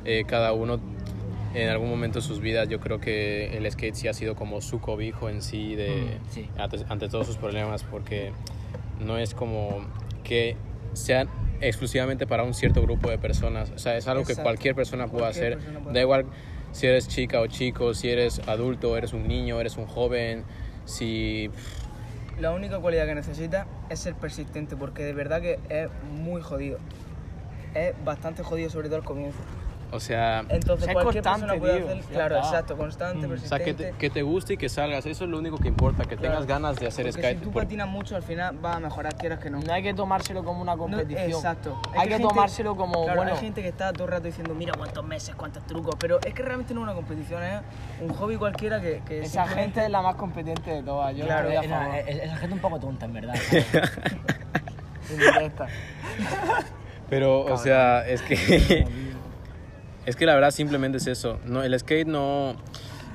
[0.05, 0.81] eh, cada uno
[1.55, 4.61] en algún momento de sus vidas, yo creo que el skate sí ha sido como
[4.61, 6.49] su cobijo en sí, de, Mm, sí.
[6.59, 8.33] ante, ante todos sus problemas, porque
[9.01, 9.81] no es como
[10.25, 10.57] que
[10.95, 11.29] sean
[11.61, 14.49] exclusivamente para un cierto grupo de personas, o sea, es algo que Exacto.
[14.49, 16.27] cualquier persona puede Cualquier hacer, persona puede da igual
[16.73, 20.45] si eres chica o chico, si eres adulto, eres un niño, eres un joven,
[20.87, 21.51] si
[22.41, 26.79] La única cualidad que necesitas es ser persistente, porque de verdad que es muy jodido.
[27.75, 29.39] Es bastante jodido, sobre todo al comienzo.
[29.95, 31.89] O sea, Entonces Ser cualquier constante, persona puede tío.
[32.01, 32.49] hacer, claro, está.
[32.49, 33.65] exacto, constante, o sea persistente.
[33.65, 36.17] que, te, que te guste y que salgas, eso es lo único que importa, que
[36.17, 37.39] tengas ganas de hacer Porque skate.
[37.39, 39.61] si tú por- patinas mucho, al final va a mejorar, quieras que no.
[39.61, 41.31] No hay que tomárselo como una No, competición.
[41.31, 41.79] exacto.
[41.93, 44.25] Es Hay que, gente- tomárselo como, claro, bueno, hay gente que está todo el rato
[44.25, 47.61] diciendo, mira cuántos meses, cuántos trucos, pero es que realmente no es una competición, es
[48.01, 49.03] un hobby cualquiera que...
[49.07, 51.15] que esa simplemente- gente es la más competente de todas.
[51.15, 51.95] Yo Claro, estoy a Eh, no, favor.
[51.97, 53.35] eh, esa gente un poco tonta, en verdad.
[57.11, 58.87] Pero, o sea, es que.
[60.07, 61.39] Es que la verdad simplemente es eso.
[61.45, 62.57] No, el skate no.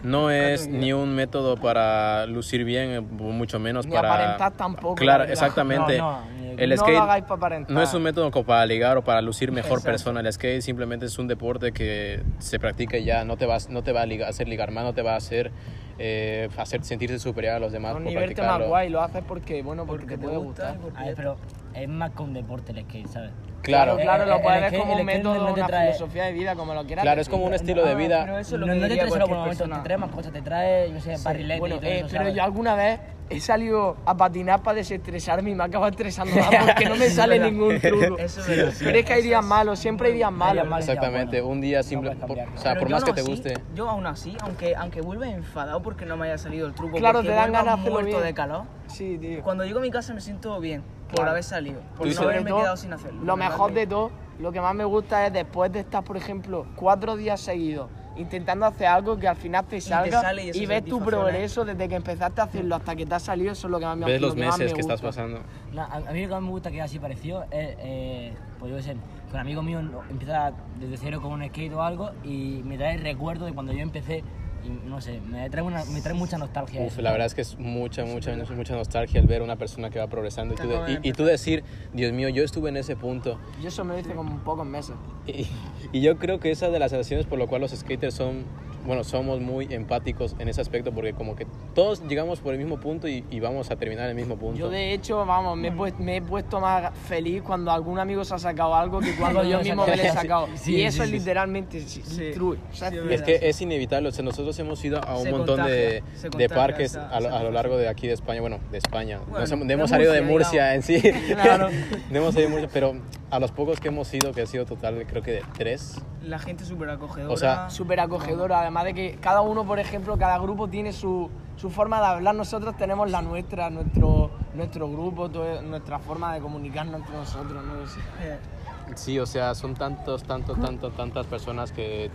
[0.03, 4.13] No es ni un método para lucir bien, eh, mucho menos Ni para.
[4.13, 5.97] aparentar tampoco, la Claro, exactamente.
[5.97, 6.19] No,
[6.55, 7.75] el no skate lo hagáis para aparentar.
[7.75, 9.89] no es un método como para ligar o para lucir mejor Exacto.
[9.89, 10.19] persona.
[10.19, 13.25] El skate simplemente es un deporte que se practica y ya.
[13.25, 15.17] No te, vas, no te va a ligar- hacer ligar más, no te va a
[15.17, 15.51] hacer,
[15.97, 19.85] eh, hacer sentirse superior a los demás Un nivel más guay, lo haces porque, bueno,
[19.85, 20.81] porque, porque te puede gusta, gustar.
[20.81, 21.37] porque A ver, pero
[21.73, 23.31] es más que un deporte el skate, ¿sabes?
[23.61, 25.67] Claro, claro, Eh, lo eh, puedes el ver como el un método, no te una
[25.67, 27.03] trae- filosofía de vida, como lo quieras.
[27.03, 28.21] Claro, es como un estilo de vida.
[28.21, 30.11] pero eso es No, lo que no te trae solo por momentos, te trae más
[30.11, 32.35] cosas, te trae, yo sé, barrilete Bueno, y todo eh, eso, pero ¿sabes?
[32.35, 36.85] yo alguna vez he salido a patinar para desestresarme y me acaba estresando más porque
[36.85, 38.17] no me sale ningún truco.
[38.17, 38.73] Eso es verdad.
[38.79, 40.65] Pero es que hay días malos, siempre hay días malos.
[40.79, 42.15] Exactamente, un día simple.
[42.15, 43.53] por- o sea, Pero por más que te así, guste.
[43.75, 47.21] Yo aún así, aunque, aunque vuelva enfadado porque no me haya salido el truco, Claro,
[47.21, 49.41] te dan ganas de hacerlo muerto de calor, Sí, tío.
[49.43, 51.31] cuando llego a mi casa me siento bien por Claro.
[51.31, 53.21] haber salido, por no haberme todo, quedado sin hacerlo.
[53.23, 56.65] Lo mejor de todo, lo que más me gusta es después de estar, por ejemplo,
[56.75, 60.85] cuatro días seguidos intentando hacer algo que al final te salga sale y es ves
[60.85, 63.79] tu progreso desde que empezaste a hacerlo hasta que te ha salido, eso es lo
[63.79, 65.39] que más me Ves lo los que meses me que estás pasando.
[65.73, 68.71] No, a, a mí lo que más me gusta que así pareció es, eh, pues
[68.71, 72.61] yo sé, que un amigo mío empieza desde cero con un skate o algo y
[72.63, 74.23] me trae recuerdo de cuando yo empecé
[74.65, 76.81] y no sé, me trae, una, me trae mucha nostalgia.
[76.81, 79.89] Uf, eso, la verdad es que es mucha, mucha, mucha nostalgia el ver una persona
[79.89, 82.77] que va progresando y tú, de- y, y tú decir, Dios mío, yo estuve en
[82.77, 83.39] ese punto.
[83.61, 84.95] Yo eso me lo hice como un pocos meses.
[85.25, 85.47] Y,
[85.91, 88.45] y yo creo que esa es de las sensaciones por lo cual los skaters son,
[88.85, 92.79] bueno, somos muy empáticos en ese aspecto porque como que todos llegamos por el mismo
[92.79, 94.57] punto y, y vamos a terminar en el mismo punto.
[94.57, 98.23] Yo de hecho, vamos, me he, puesto, me he puesto más feliz cuando algún amigo
[98.23, 100.47] se ha sacado algo que cuando yo mismo me lo he sacado.
[100.55, 101.17] Sí, y eso sí, es sí.
[101.19, 102.31] literalmente sí, Sí.
[102.33, 102.57] true.
[102.71, 105.31] O sea, Sí, es que es inevitable, o sea, nosotros hemos ido a un Se
[105.31, 108.13] montón de, contagia, de contagia parques esa- a, lo, a lo largo de aquí de
[108.13, 109.19] España, bueno, de España.
[109.25, 111.01] Bueno, Nos hemos, de hemos salido de Murcia, Murcia en sí,
[111.33, 111.69] Claro.
[112.09, 112.95] no hemos salido de Murcia, pero
[113.29, 116.39] a los pocos que hemos ido, que ha sido total, creo que de tres, La
[116.39, 117.33] gente súper acogedora.
[117.33, 121.29] O sea, súper acogedora, además de que cada uno, por ejemplo, cada grupo tiene su,
[121.57, 126.39] su forma de hablar, nosotros tenemos la nuestra, nuestro, nuestro grupo, todo- nuestra forma de
[126.39, 132.09] comunicarnos entre nosotros, no Sí, o sea, son tantos, tantos, tantos, tantas personas que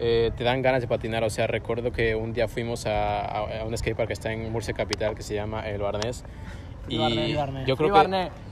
[0.00, 1.22] eh, te dan ganas de patinar.
[1.24, 4.50] O sea, recuerdo que un día fuimos a, a- a un skatepark que está en
[4.50, 6.24] Murcia Capital que se llama El Barnés.
[6.88, 6.96] Y
[7.66, 7.94] yo creo Free que.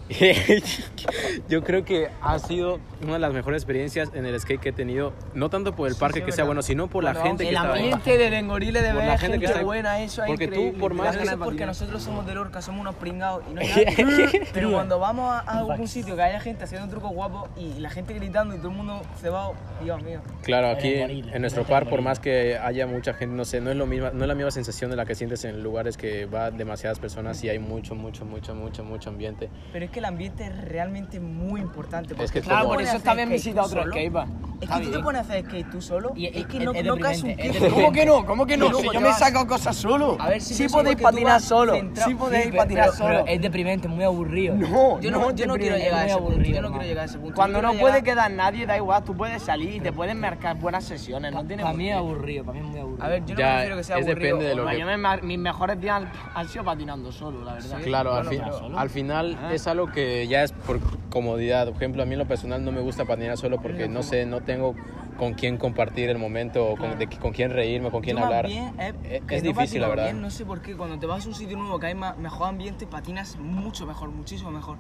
[1.49, 4.73] yo creo que ha sido una de las mejores experiencias en el skate que he
[4.73, 7.51] tenido, no tanto por el parque sí, que sea bueno, sino por la gente que
[7.51, 7.81] el estaba ahí.
[7.93, 10.55] ambiente del engorile de Por ver gente, gente que está buena, eso es Porque tú,
[10.55, 10.81] increíble.
[10.81, 13.61] por te más es de porque nosotros somos de Lorca, somos unos pringados y no
[13.61, 14.47] hay nada.
[14.53, 17.91] Pero cuando vamos a, a algún sitio que haya gente haciendo trucos guapos y la
[17.91, 20.21] gente gritando y todo el mundo cebado, Dios mío.
[20.43, 23.71] Claro, aquí en, en nuestro par, por más que haya mucha gente, no sé, no
[23.71, 26.27] es, lo misma, no es la misma sensación de la que sientes en lugares que
[26.27, 29.49] va demasiadas personas y hay mucho, mucho, mucho, mucho, mucho ambiente.
[29.73, 32.15] Pero es que el ambiente es realmente muy importante.
[32.15, 34.29] Es que porque Claro, por eso está bien skate visita tú otro skatepark.
[34.61, 36.85] Es que tú te pones a hacer skate tú solo Y- es que no, es
[36.85, 37.35] no caes un.
[37.71, 38.27] ¿Cómo que no?
[38.27, 38.75] ¿Cómo que no?
[38.75, 40.17] Si yo me sacado cosas solo.
[40.19, 41.75] A ver, si sí podéis patinar solo.
[41.75, 42.11] centrado.
[42.11, 43.09] Sí podéis patinar pero- solo.
[43.25, 44.55] Pero es deprimente, muy aburrido.
[44.55, 46.33] No, Yo no, yo no quiero llegar a muy ese punto.
[46.33, 47.35] aburrido, Yo no quiero llegar a ese punto.
[47.35, 50.85] Cuando no puede quedar nadie, da igual, tú puedes salir y te pueden marcar buenas
[50.85, 53.05] sesiones, no tiene Para mí es aburrido, para mí es muy aburrido.
[53.05, 54.37] A ver, yo no prefiero que sea es aburrido.
[54.39, 54.71] depende de lo no.
[54.71, 56.03] que- mis mejores días
[56.35, 57.79] han, sido patinando solo, la verdad.
[57.83, 61.67] Claro, al, final es algo que ya es por comodidad.
[61.67, 64.27] Por ejemplo, a mí en lo personal no me gusta patinar solo porque no sé,
[64.27, 64.75] no tengo
[65.19, 68.27] con quién compartir el momento, o con, de- con quién reírme, con quién Yo más
[68.27, 68.47] hablar.
[68.47, 70.05] bien es, Es- que es no difícil, la verdad.
[70.05, 72.15] bien, no sé por qué, cuando te vas a un sitio nuevo que hay ma-
[72.15, 74.77] mejor ambiente, patinas mucho mejor, muchísimo mejor.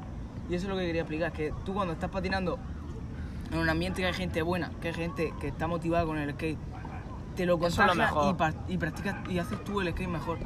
[0.49, 2.59] Y eso es lo que quería explicar, que tú cuando estás patinando
[3.53, 6.31] en un ambiente que hay gente buena, que hay gente que está motivada con el
[6.35, 6.59] skate,
[7.35, 8.37] te lo contagias mejor.
[8.69, 10.39] y, y practicas y haces tú el skate mejor.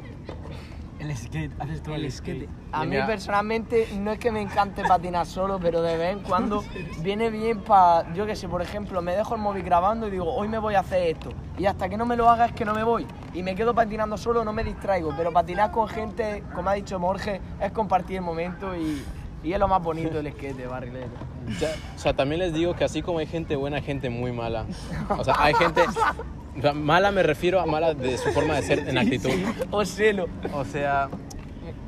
[1.03, 2.43] El skate, haces tú el, El skate.
[2.43, 2.49] skate.
[2.71, 6.63] A mí personalmente no es que me encante patinar solo, pero de vez en cuando
[7.01, 10.33] viene bien para, yo que sé, por ejemplo, me dejo el móvil grabando y digo,
[10.33, 11.31] hoy me voy a hacer esto.
[11.57, 13.05] Y hasta que no me lo haga es que no me voy.
[13.33, 15.13] Y me quedo patinando solo, no me distraigo.
[15.17, 19.03] Pero patinar con gente, como ha dicho Morge, es compartir el momento y,
[19.43, 21.09] y es lo más bonito del skate, barrilete.
[21.59, 24.31] Ya, o sea, también les digo que así como hay gente buena, hay gente muy
[24.31, 24.65] mala.
[25.09, 25.81] O sea, hay gente...
[26.57, 29.31] o sea, mala me refiero a mala de su forma de ser en actitud.
[29.71, 30.27] O celo.
[30.53, 31.09] O sea,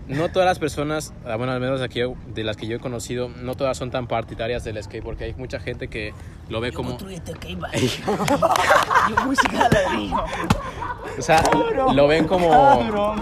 [0.08, 2.02] no todas las personas, ah, bueno, al menos aquí
[2.34, 5.34] de las que yo he conocido, no todas son tan partidarias del skate, porque hay
[5.34, 6.14] mucha gente que
[6.48, 6.92] lo ve como...
[6.92, 7.76] Construiste skatepark.
[9.10, 9.70] Yo música.
[11.18, 11.44] O sea,
[11.94, 13.16] lo ven como,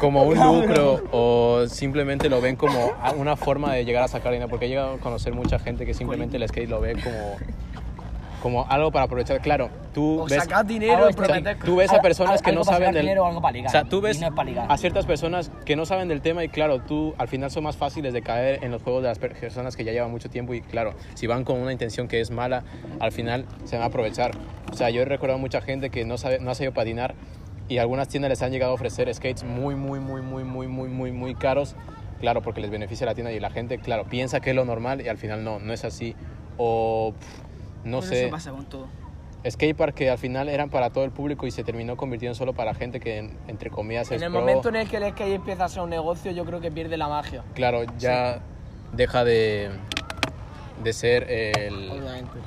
[0.00, 4.48] como un lucro o simplemente lo ven como una forma de llegar a sacar dinero.
[4.48, 7.36] Porque he llegado a conocer mucha gente que simplemente el skate lo ve como,
[8.42, 9.40] como algo para aprovechar.
[9.40, 12.52] Claro, tú O ves, sacar dinero Algo y prometer tú ves a Algo- personas que
[12.52, 13.02] no saben del...
[13.02, 13.68] dinero o algo para ligar.
[13.68, 14.28] O sea, tú ves no
[14.68, 17.76] a ciertas personas que no saben del tema y claro, tú al final son más
[17.76, 20.52] fáciles de caer en los juegos de las per- personas que ya llevan mucho tiempo
[20.54, 22.64] y claro, si van con una intención que es mala,
[22.98, 24.32] al final se van a aprovechar.
[24.72, 27.14] O sea, yo he recordado mucha gente que no, sabe, no ha sabido patinar
[27.68, 30.88] y algunas tiendas les han llegado a ofrecer skates muy, muy, muy, muy, muy, muy,
[30.88, 31.76] muy, muy caros,
[32.20, 35.00] claro, porque les beneficia la tienda y la gente, claro, piensa que es lo normal
[35.00, 36.16] y al final no, no es así.
[36.58, 37.51] O pff,
[37.84, 38.86] no Pero sé Eso pasa con todo.
[39.48, 42.74] skatepark que al final eran para todo el público y se terminó convirtiendo solo para
[42.74, 44.40] gente que, en- entre comillas, es En el pro.
[44.40, 46.96] momento en el que el skate empieza a ser un negocio, yo creo que pierde
[46.96, 47.42] la magia.
[47.54, 48.40] Claro, ya
[48.92, 49.70] deja de,
[50.84, 52.38] de ser el, Obviamente.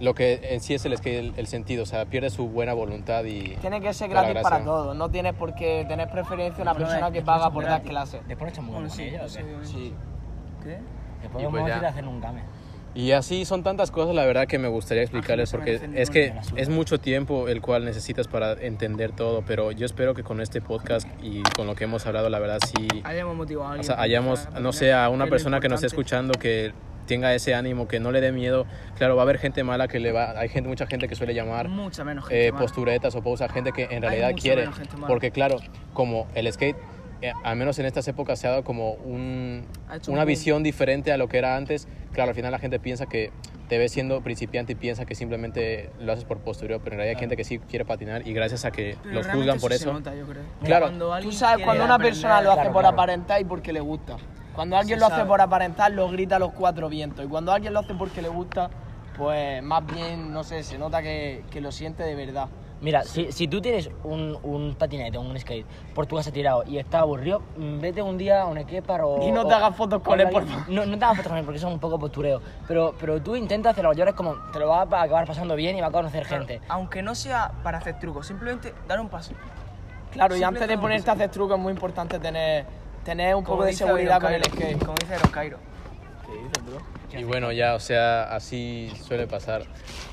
[0.00, 2.72] lo que en sí es el skate, el, el sentido, o sea, pierde su buena
[2.72, 3.56] voluntad y...
[3.60, 4.96] Tiene que ser gratis para todos.
[4.96, 7.84] No tienes por qué tener preferencia a una persona que paga por gratis.
[7.84, 8.28] dar clases.
[8.28, 9.42] Después echamos Bueno, sí, ¿o sí, qué?
[9.44, 9.66] obviamente.
[9.68, 9.92] Sí.
[10.62, 10.78] ¿Qué?
[11.22, 12.40] Después Y vamos pues a ir a hacer un game.
[12.94, 16.32] Y así son tantas cosas, la verdad, que me gustaría explicarles, Ángel, porque es que
[16.56, 20.60] es mucho tiempo el cual necesitas para entender todo, pero yo espero que con este
[20.60, 22.88] podcast y con lo que hemos hablado, la verdad, sí...
[23.04, 26.32] Hayamos motivado a O sea, hayamos, no sé, a una persona que nos esté escuchando
[26.34, 26.72] que
[27.06, 28.66] tenga ese ánimo, que no le dé miedo.
[28.96, 31.34] Claro, va a haber gente mala que le va, hay gente, mucha gente que suele
[31.34, 32.46] llamar Mucha menos gente.
[32.46, 32.62] eh, mala.
[32.62, 34.70] posturetas o pausa, gente que en realidad quiere.
[34.72, 34.96] gente.
[35.08, 35.56] Porque claro,
[35.92, 36.76] como el skate,
[37.44, 40.62] al menos en estas épocas se ha dado como un, Ha hecho un una visión
[40.62, 41.86] diferente a lo que era antes.
[42.12, 43.30] Claro, al final la gente piensa que
[43.68, 47.16] te ves siendo principiante y piensa que simplemente lo haces por postureo, pero en realidad
[47.16, 49.76] hay gente que sí quiere patinar y gracias a que Pero los juzgan por se
[49.76, 49.92] eso.
[49.92, 50.42] nota, yo creo.
[50.64, 50.86] Claro.
[50.86, 52.94] Cuando Tú sabes cuando una aprender- persona lo hace claro, por claro.
[52.94, 54.16] aparentar y porque le gusta.
[54.54, 55.28] Cuando alguien Se lo hace sabe.
[55.28, 57.24] por aparentar, lo grita a los cuatro vientos.
[57.24, 58.68] Y cuando alguien lo hace porque le gusta,
[59.16, 62.48] pues más bien, no sé, se nota que, que lo siente de verdad.
[62.80, 66.64] Mira, si, si tú tienes un, un patinete o un skate por tu casa tirado
[66.66, 69.22] y estás aburrido, mm, vete un día a un skatepark o...
[69.22, 70.68] Y no te hagas fotos con él, por favor.
[70.68, 72.40] No, no te hagas fotos con él porque son un poco postureo.
[72.66, 73.92] Pero, pero tú intenta hacerlo.
[73.92, 76.46] Yo eres como, te lo vas a acabar pasando bien y vas a conocer Claro,
[76.46, 76.64] gente.
[76.68, 79.32] Aunque no sea para hacer trucos, simplemente dar un paso.
[80.12, 82.64] Claro, y antes de ponerte a hacer trucos es muy importante tener,
[83.04, 84.78] tener un poco de seguridad con el skate.
[84.78, 85.58] Como dice Iron Cairo.
[86.26, 87.18] ¿Qué dices, bro?
[87.20, 89.64] Y bueno, ya, o sea, así suele pasar,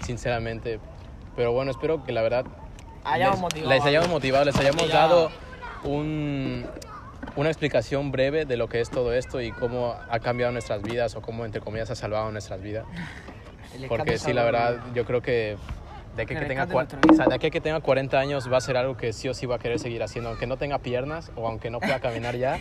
[0.02, 0.80] sinceramente.
[1.38, 2.46] Pero bueno, espero que la verdad
[3.06, 4.94] Hayamos les, motivado les a hayamos motivado, les hayamos Ya.
[4.96, 5.32] dado
[5.86, 6.66] un,
[7.38, 11.16] una explicación breve de lo que es todo esto y cómo ha cambiado nuestras vidas
[11.16, 12.86] o cómo, entre comillas, ha salvado nuestras vidas.
[13.88, 15.56] Porque sí, la verdad, yo creo que
[16.16, 18.58] de aquí Que que tenga, o sea, de aquí a que tenga 40 años va
[18.58, 20.80] a ser algo que sí o sí va a querer seguir haciendo, aunque no tenga
[20.80, 22.60] piernas o aunque no pueda caminar ya.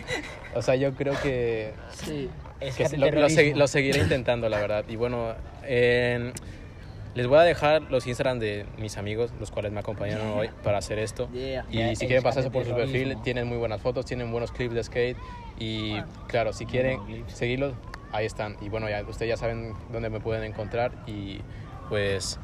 [0.53, 2.29] O sea, yo creo que, Sí.
[2.59, 4.85] Es que lo, lo segui- lo seguiré intentando, la verdad.
[4.87, 6.33] Y bueno, en-
[7.17, 10.77] les voy a dejar los Instagram de mis amigos, los cuales me acompañaron hoy para
[10.77, 11.27] hacer esto.
[11.31, 11.65] Yeah.
[11.71, 14.75] Y Yeah, si quieren pasarse por su perfil, tienen muy buenas fotos, tienen buenos clips
[14.75, 15.17] de skate.
[15.57, 17.73] Y claro, si quieren seguirlos,
[18.11, 18.55] ahí están.
[18.61, 20.91] Y bueno, ya, ustedes ya saben dónde me pueden encontrar.
[21.07, 21.39] Y
[21.89, 22.39] pues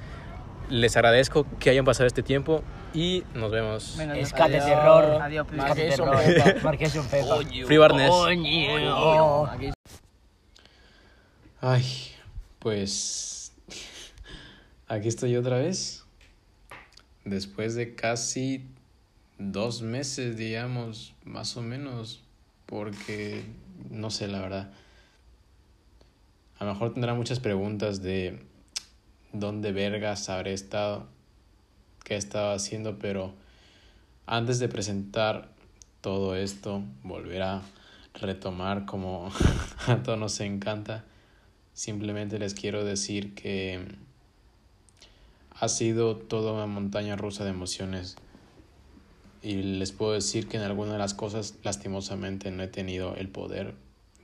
[0.72, 2.64] les agradezco que hayan pasado este tiempo
[2.96, 4.00] y nos vemos.
[4.00, 4.66] Escate Adiós.
[4.66, 5.22] terror.
[5.22, 5.48] Adiós.
[5.52, 6.64] Escate Marqués terror.
[6.64, 7.66] Marqués Pepa.
[7.68, 8.12] Free Barnes.
[11.62, 11.86] Ay,
[12.58, 13.33] pues
[14.88, 16.04] aquí estoy otra vez.
[17.26, 18.66] Después de casi
[19.38, 22.22] dos meses, digamos, más o menos,
[22.66, 23.44] porque
[23.90, 24.72] no sé, la verdad.
[26.60, 28.40] A lo mejor tendrá muchas preguntas de
[29.32, 31.08] dónde vergas habré estado,
[32.04, 33.34] qué estaba haciendo, pero
[34.26, 35.50] antes de presentar
[36.02, 37.62] todo esto, volver a
[38.14, 39.32] retomar como
[39.88, 41.04] a todos nos encanta.
[41.74, 43.98] Simplemente les quiero decir que
[45.64, 48.18] ha sido toda una montaña rusa de emociones.
[49.42, 53.30] Y les puedo decir que en algunas de las cosas, lastimosamente, no he tenido el
[53.30, 53.74] poder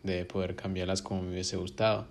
[0.03, 2.07] de poder cambiarlas como me hubiese gustado.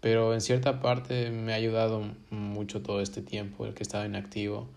[0.00, 4.68] Pero en cierta parte me ha ayudado mucho todo este tiempo, el que estaba inactivo,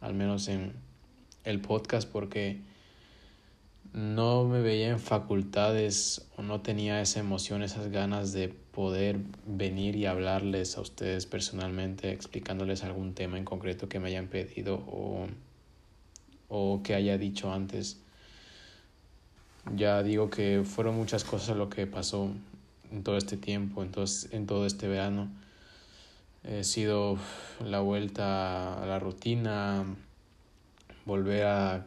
[0.00, 0.72] al menos en
[1.44, 2.58] el podcast, porque
[3.92, 9.94] no me veía en facultades o no tenía esa emoción, esas ganas de poder venir
[9.94, 15.26] y hablarles a ustedes personalmente, explicándoles algún tema en concreto que me hayan pedido o,
[16.48, 17.98] o que haya dicho antes.
[19.76, 22.30] Ya digo que fueron muchas cosas lo que pasó
[22.90, 25.30] en todo este tiempo, en todo este verano.
[26.42, 27.16] He sido
[27.64, 29.84] la vuelta a la rutina,
[31.06, 31.86] volver a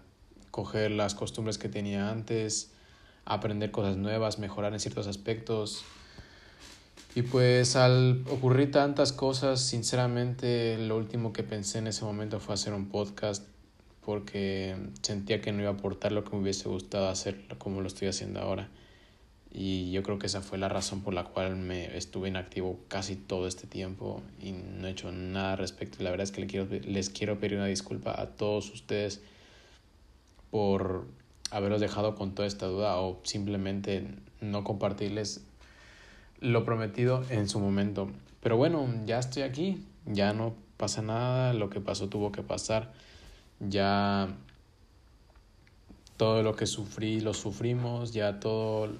[0.57, 2.71] coger las costumbres que tenía antes,
[3.25, 5.85] aprender cosas nuevas, mejorar en ciertos aspectos.
[7.13, 12.55] Y pues al ocurrir tantas cosas, sinceramente lo último que pensé en ese momento fue
[12.55, 13.45] hacer un podcast
[14.03, 17.87] porque sentía que no iba a aportar lo que me hubiese gustado hacer como lo
[17.87, 18.67] estoy haciendo ahora.
[19.51, 23.15] Y yo creo que esa fue la razón por la cual me estuve inactivo casi
[23.15, 26.03] todo este tiempo y no he hecho nada al respecto.
[26.03, 29.21] La verdad es que les quiero, les quiero pedir una disculpa a todos ustedes
[30.51, 31.05] por
[31.51, 34.07] haberos dejado con toda esta duda o simplemente
[34.41, 35.43] no compartirles
[36.39, 38.09] lo prometido en su momento.
[38.41, 42.93] Pero bueno, ya estoy aquí, ya no pasa nada, lo que pasó tuvo que pasar,
[43.59, 44.29] ya
[46.17, 48.91] todo lo que sufrí lo sufrimos, ya todos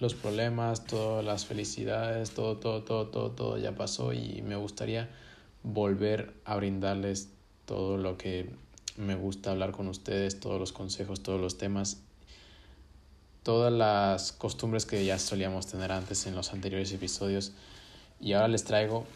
[0.00, 5.08] los problemas, todas las felicidades, todo, todo, todo, todo, todo ya pasó y me gustaría
[5.62, 7.30] volver a brindarles
[7.64, 8.50] todo lo que
[8.96, 11.98] me gusta hablar con ustedes, todos los consejos, todos los temas,
[13.42, 17.52] todas las costumbres que ya solíamos tener antes en los anteriores episodios.
[18.20, 19.06] Y ahora les traigo,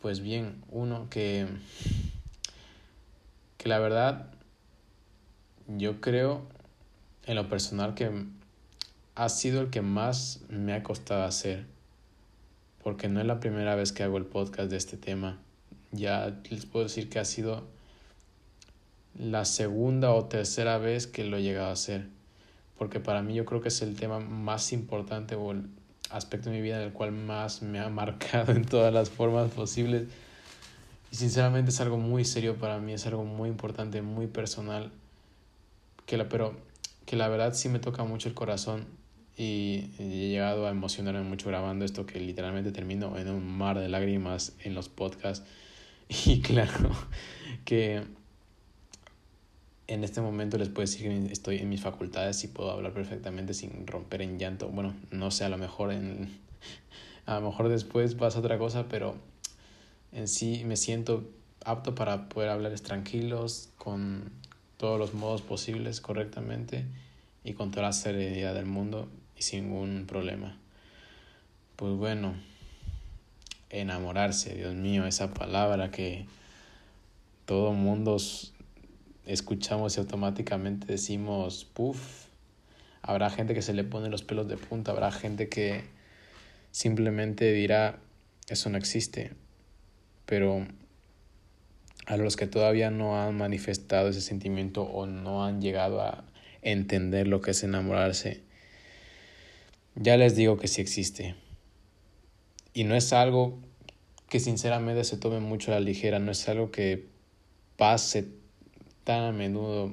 [0.00, 1.46] pues bien, uno que,
[3.58, 4.26] que la verdad,
[5.66, 6.42] yo creo
[7.26, 8.10] en lo personal que
[9.14, 11.66] ha sido el que más me ha costado hacer,
[12.82, 15.38] porque no es la primera vez que hago el podcast de este tema.
[15.92, 17.64] Ya les puedo decir que ha sido
[19.18, 22.06] la segunda o tercera vez que lo he llegado a hacer.
[22.78, 25.64] Porque para mí yo creo que es el tema más importante o el
[26.10, 29.50] aspecto de mi vida en el cual más me ha marcado en todas las formas
[29.50, 30.04] posibles.
[31.10, 34.90] Y sinceramente es algo muy serio para mí, es algo muy importante, muy personal.
[36.06, 36.54] Que la, pero
[37.04, 38.86] que la verdad sí me toca mucho el corazón
[39.36, 43.88] y he llegado a emocionarme mucho grabando esto que literalmente termino en un mar de
[43.88, 45.46] lágrimas en los podcasts.
[46.26, 46.90] Y claro
[47.66, 48.02] que
[49.88, 53.54] en este momento les puedo decir que estoy en mis facultades y puedo hablar perfectamente
[53.54, 54.68] sin romper en llanto.
[54.68, 56.38] Bueno, no sé, a lo mejor en
[57.26, 59.16] a lo mejor después pasa otra cosa, pero
[60.12, 61.28] en sí me siento
[61.64, 64.30] apto para poder hablarles tranquilos con
[64.76, 66.84] todos los modos posibles correctamente
[67.42, 70.58] y con toda la seriedad del mundo y sin ningún problema.
[71.76, 72.34] Pues bueno,
[73.70, 76.26] enamorarse, Dios mío, esa palabra que
[77.46, 78.18] todo mundo
[79.28, 82.26] escuchamos y automáticamente decimos, puff,
[83.02, 85.84] habrá gente que se le pone los pelos de punta, habrá gente que
[86.70, 87.98] simplemente dirá,
[88.48, 89.32] eso no existe,
[90.24, 90.66] pero
[92.06, 96.24] a los que todavía no han manifestado ese sentimiento o no han llegado a
[96.62, 98.42] entender lo que es enamorarse,
[99.94, 101.34] ya les digo que sí existe.
[102.72, 103.58] Y no es algo
[104.30, 107.08] que sinceramente se tome mucho a la ligera, no es algo que
[107.76, 108.37] pase
[109.08, 109.90] tan a menudo,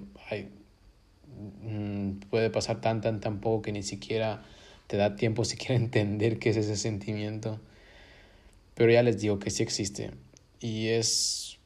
[1.62, 4.44] mm, puede pasar tan, tan, tan poco que ni siquiera
[4.88, 7.62] te da tiempo siquiera entender qué es ese sentimiento.
[8.74, 10.12] Pero ya les digo que sí existe.
[10.60, 11.60] Y es,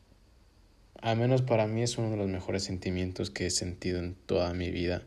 [1.02, 4.54] al menos para mí, es uno de los mejores sentimientos que he sentido en toda
[4.54, 5.02] mi vida.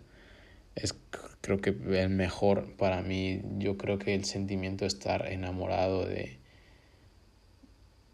[0.74, 0.96] Es
[1.42, 3.40] creo que el mejor para mí.
[3.58, 6.38] Yo creo que el sentimiento de estar enamorado de,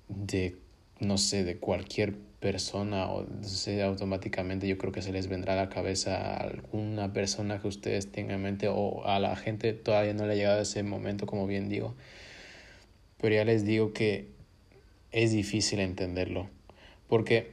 [0.08, 0.58] de
[1.00, 5.56] no sé, de cualquier persona o sea, automáticamente yo creo que se les vendrá a
[5.56, 10.14] la cabeza a alguna persona que ustedes tengan en mente o a la gente todavía
[10.14, 11.94] no le ha llegado ese momento como bien digo
[13.20, 14.28] pero ya les digo que
[15.10, 16.48] es difícil entenderlo
[17.08, 17.52] porque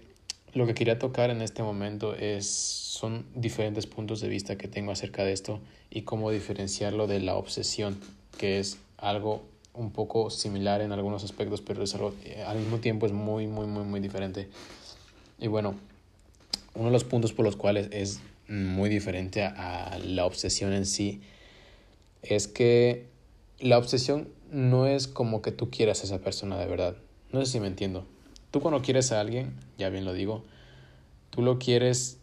[0.54, 4.92] lo que quería tocar en este momento es son diferentes puntos de vista que tengo
[4.92, 8.00] acerca de esto y cómo diferenciarlo de la obsesión
[8.38, 9.44] que es algo
[9.78, 11.84] un poco similar en algunos aspectos, pero
[12.24, 14.48] eh, al mismo tiempo es muy, muy, muy, muy diferente.
[15.40, 15.76] Y bueno,
[16.74, 21.22] uno de los puntos por los cuales es muy diferente a, la obsesión en sí
[22.22, 23.08] es que
[23.60, 26.96] la obsesión no es como que tú quieras a esa persona de verdad.
[27.32, 28.06] No sé si me entiendo.
[28.52, 30.44] Tú cuando quieres a alguien, ya bien lo digo,
[31.30, 32.18] tú lo quieres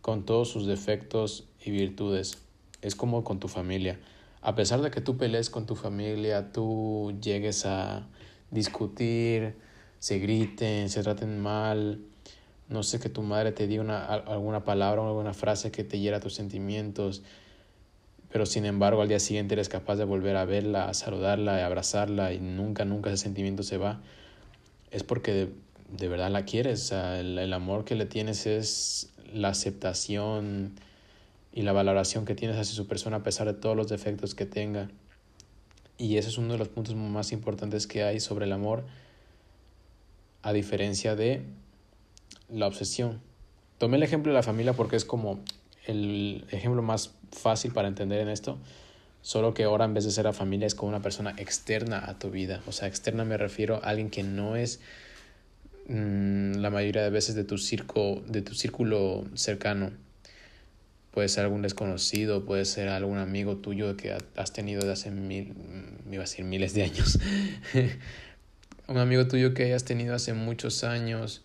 [0.00, 2.38] con todos sus defectos y virtudes.
[2.82, 3.98] Es como con tu familia
[4.42, 8.08] a pesar de que tú pelees con tu familia, tú llegues a
[8.50, 9.54] discutir,
[10.00, 12.04] se griten, se traten mal,
[12.68, 15.98] no sé, que tu madre te diga una, alguna palabra o alguna frase que te
[15.98, 17.22] hiera tus sentimientos,
[18.30, 21.66] pero sin embargo al día siguiente eres capaz de volver a verla, a saludarla, a
[21.66, 24.00] abrazarla y nunca, nunca ese sentimiento se va,
[24.90, 25.50] es porque
[25.90, 30.74] de, verdad la quieres, el amor que le tienes es la aceptación,
[31.52, 34.46] y la valoración que tienes hacia su persona a pesar de todos los defectos que
[34.46, 34.88] tenga.
[35.98, 38.84] Y ese es uno de los puntos más importantes que hay sobre el amor,
[40.42, 41.42] a diferencia de
[42.52, 43.20] la obsesión.
[43.78, 45.40] Tomé el ejemplo de la familia porque es como
[45.86, 48.58] el ejemplo más fácil para entender en esto,
[49.22, 52.18] Solo que ahora en vez de ser la familia es como una persona externa a
[52.18, 52.60] tu vida.
[52.66, 54.80] O sea, externa me refiero a alguien que no es
[55.86, 59.92] mm, la mayoría de veces de tu, circo, de tu círculo cercano.
[61.12, 65.54] Puede ser algún desconocido, puede ser algún amigo tuyo que has tenido de hace mil,
[65.54, 67.20] mm, iba a decir miles de años.
[68.88, 71.42] un amigo tuyo que hayas tenido hace muchos años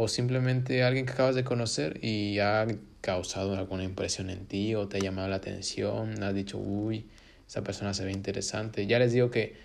[0.00, 2.68] o simplemente alguien que acabas de conocer y ha
[3.00, 7.06] causado alguna impresión en ti o te ha llamado la atención, has dicho, uy,
[7.48, 8.86] esa persona se ve interesante.
[8.86, 9.56] Ya les digo que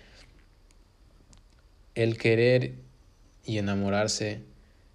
[1.94, 2.74] el querer
[3.44, 4.40] y enamorarse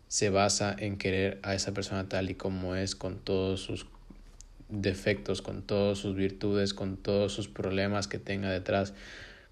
[0.10, 3.86] se basa en querer a esa persona tal y como es, con todos sus
[4.68, 8.94] defectos, con todas sus virtudes, con todos sus problemas que tenga detrás,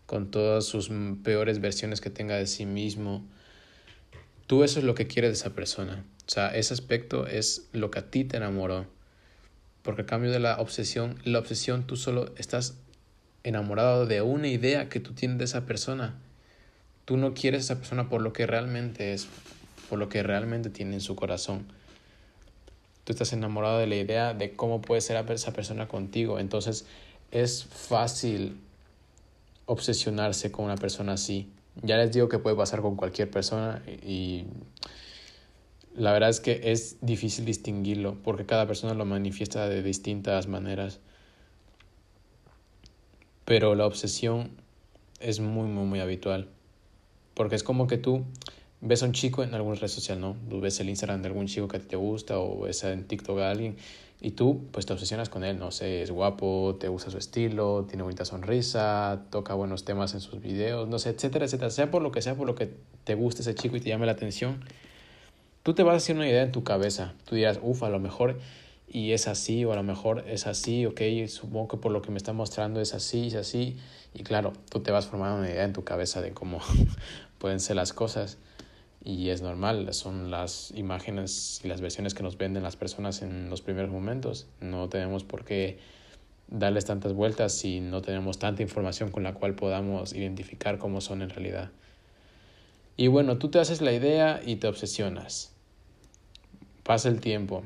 [0.05, 0.91] con todas sus
[1.23, 3.25] peores versiones que tenga de sí mismo.
[4.47, 6.05] Tú eso es lo que quieres de esa persona.
[6.25, 8.87] O sea, ese aspecto es lo que a ti te enamoró.
[9.81, 12.75] Porque a cambio de la obsesión, la obsesión tú solo estás
[13.43, 16.15] enamorado de una idea que tú tienes de esa persona.
[17.05, 19.27] Tú no quieres a esa persona por lo que realmente es,
[19.89, 21.65] por lo que realmente tiene en su corazón.
[23.03, 26.39] Tú estás enamorado de la idea de cómo puede ser esa persona contigo.
[26.39, 26.85] Entonces
[27.31, 28.57] es fácil
[29.65, 31.49] obsesionarse con una persona así.
[31.83, 34.45] Ya les digo que puede pasar con cualquier persona y
[35.95, 40.99] la verdad es que es difícil distinguirlo porque cada persona lo manifiesta de distintas maneras.
[43.45, 44.51] Pero la obsesión
[45.19, 46.49] es muy, muy, muy habitual.
[47.33, 48.25] Porque es como que tú
[48.81, 50.35] ves a un chico en alguna red social, ¿no?
[50.49, 53.51] Tú ves el Instagram de algún chico que te gusta o ves en TikTok a
[53.51, 53.77] alguien
[54.19, 57.85] y tú pues te obsesionas con él, no sé, es guapo, te gusta su estilo,
[57.87, 62.01] tiene bonita sonrisa, toca buenos temas en sus videos, no sé, etcétera, etcétera, sea por
[62.01, 62.71] lo que sea, por lo que
[63.03, 64.63] te guste ese chico y te llame la atención,
[65.63, 67.99] tú te vas a hacer una idea en tu cabeza, tú dirás, uff, a lo
[67.99, 68.39] mejor
[68.87, 72.09] y es así o a lo mejor es así, ok, supongo que por lo que
[72.09, 73.77] me está mostrando es así, es así,
[74.15, 76.59] y claro, tú te vas formando una idea en tu cabeza de cómo
[77.37, 78.39] pueden ser las cosas
[79.07, 83.49] y es normal, son las imágenes y las versiones que nos venden las personas en
[83.49, 84.47] los primeros momentos.
[84.59, 85.79] No tenemos por qué
[86.49, 91.21] darles tantas vueltas si no tenemos tanta información con la cual podamos identificar cómo son
[91.21, 91.71] en realidad.
[92.97, 95.53] Y bueno, tú te haces la idea y te obsesionas.
[96.83, 97.63] Pasa el tiempo.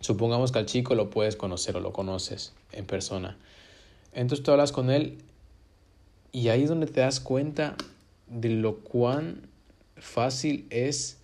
[0.00, 3.38] Supongamos que al chico lo puedes conocer o lo conoces en persona.
[4.12, 5.18] Entonces tú hablas con él
[6.32, 7.76] y ahí es donde te das cuenta
[8.26, 9.51] de lo cuán
[10.02, 11.18] fácil es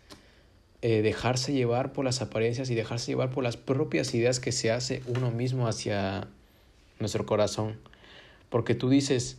[0.81, 4.71] eh, dejarse llevar por las apariencias y dejarse llevar por las propias ideas que se
[4.71, 6.29] hace uno mismo hacia
[7.01, 7.77] nuestro corazón.
[8.49, 9.39] Porque tú dices,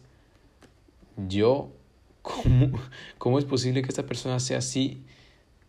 [1.27, 1.71] yo,
[2.21, 2.79] ¿cómo,
[3.17, 5.01] cómo es posible que esta persona sea así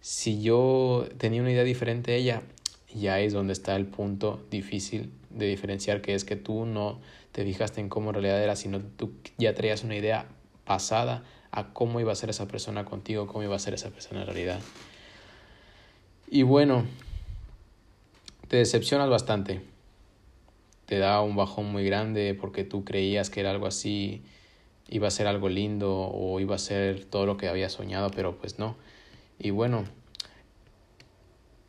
[0.01, 2.43] si yo tenía una idea diferente a ella?
[2.93, 7.01] Y ahí es donde está el punto difícil de diferenciar, que es que tú no
[7.31, 10.27] te fijaste en cómo en realidad era, sino tú ya traías una idea
[10.71, 14.21] pasada a cómo iba a ser esa persona contigo, cómo iba a ser esa persona
[14.21, 14.61] en realidad.
[16.29, 16.85] Y bueno,
[18.47, 19.63] te decepcionas bastante.
[20.87, 24.23] Te da un bajón muy grande porque tú creías que era algo así,
[24.89, 28.39] iba a ser algo lindo o iba a ser todo lo que había soñado, pero
[28.39, 28.77] pues no.
[29.41, 29.87] Y bueno,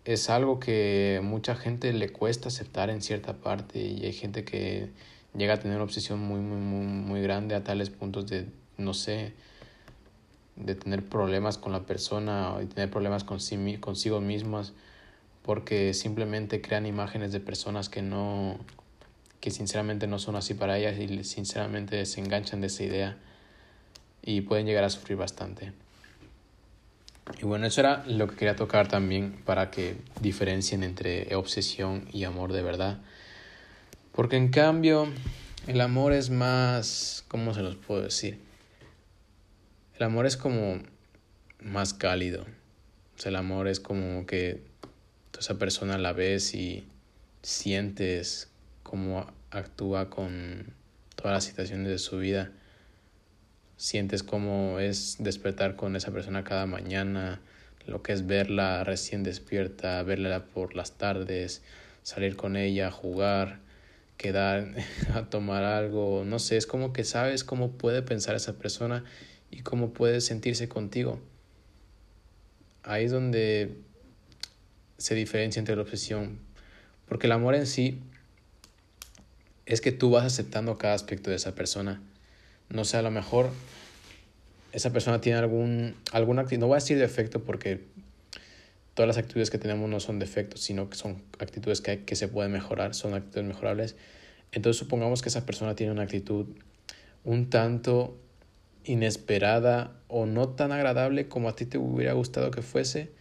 [0.06, 4.91] es algo que mucha gente le cuesta aceptar en cierta parte y hay gente que
[5.36, 8.94] llega a tener una obsesión muy, muy, muy, muy grande a tales puntos de, no
[8.94, 9.34] sé,
[10.56, 14.74] de tener problemas con la persona y tener problemas con sí, consigo mismas
[15.44, 18.60] porque simplemente crean imágenes de personas que no
[19.40, 23.18] que sinceramente no son así para ellas y sinceramente se enganchan de esa idea
[24.22, 25.74] y pueden llegar a sufrir bastante.
[27.42, 32.24] Y bueno, eso era lo que quería tocar también para que diferencien entre obsesión y
[32.24, 33.00] amor de verdad.
[34.12, 35.08] Porque en cambio,
[35.66, 38.51] el amor es más, ¿cómo se los puedo decir?
[40.02, 40.82] El amor es como
[41.60, 42.41] más cálido.
[42.41, 44.64] O sea, el amor es como que
[45.38, 46.88] esa persona la ves y
[47.43, 48.49] sientes
[48.82, 50.74] cómo actúa con
[51.16, 52.52] todas las situaciones de su vida.
[53.78, 57.39] Sientes cómo es despertar con esa persona cada mañana,
[57.86, 61.62] lo que es verla recién despierta, verla por las tardes,
[62.02, 63.60] salir con ella, jugar,
[64.18, 64.74] quedar
[65.14, 69.04] a tomar algo, no sé, es como que sabes cómo puede pensar esa persona
[69.52, 71.20] y cómo puede sentirse contigo.
[72.84, 73.76] Ahí es donde
[74.97, 76.39] se diferencia entre la obsesión,
[77.08, 77.99] porque el amor en sí
[79.66, 82.02] es que tú vas aceptando cada aspecto de esa persona.
[82.70, 83.52] No sé, a lo mejor
[84.72, 87.82] esa persona tiene algún, alguna actitud, no voy a decir defecto porque
[88.93, 92.28] todas las actitudes que tenemos no son defectos, sino que son actitudes que, que se
[92.28, 93.95] pueden mejorar, son actitudes mejorables.
[94.52, 96.47] Entonces supongamos que esa persona tiene una actitud
[97.24, 98.18] un tanto
[98.84, 103.12] inesperada o no tan agradable como a ti te hubiera gustado que fuese.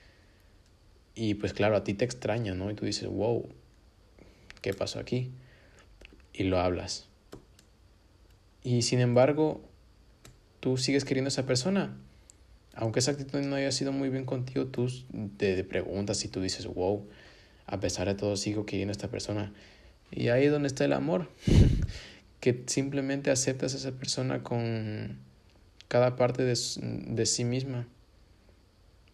[1.15, 2.71] Y pues claro, a ti te extraña, ¿no?
[2.71, 3.49] Y tú dices, wow,
[4.63, 5.33] ¿qué pasó aquí?
[6.33, 7.09] Y lo hablas.
[8.63, 9.63] Y sin embargo,
[10.61, 11.97] tú sigues queriendo a esa persona.
[12.75, 14.89] Aunque esa actitud no haya sido muy bien contigo, tú
[15.37, 17.07] te preguntas y tú dices, wow,
[17.67, 19.53] a pesar de todo sigo queriendo a esta persona.
[20.11, 21.29] Y ahí es donde está el amor.
[22.41, 25.19] que simplemente aceptas a esa persona con
[25.91, 27.89] cada parte de, de, sí misma.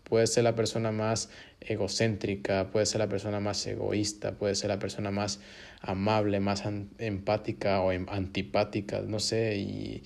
[0.05, 4.79] Puede ser la persona más egocéntrica, puede ser la persona más egoísta, puede ser la
[4.79, 5.41] persona más
[5.81, 6.65] amable, más
[6.99, 9.57] empática o em, antipática, no sé.
[9.57, 10.03] Y,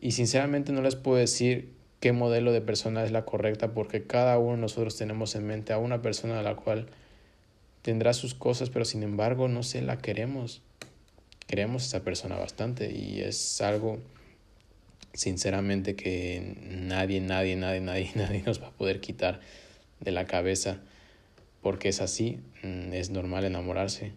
[0.00, 4.38] y sinceramente no les puedo decir qué modelo de persona es la correcta porque cada
[4.38, 6.86] uno de nosotros tenemos en mente a una persona a la cual
[7.82, 10.62] tendrá sus cosas, pero sin embargo no sé, la queremos
[11.46, 13.98] queremos a esa persona bastante y es algo
[15.14, 19.40] sinceramente que nadie, nadie, nadie, nadie, nadie nos va a poder quitar
[20.00, 20.80] de la cabeza
[21.62, 24.12] porque es así, mm, es normal enamorarse.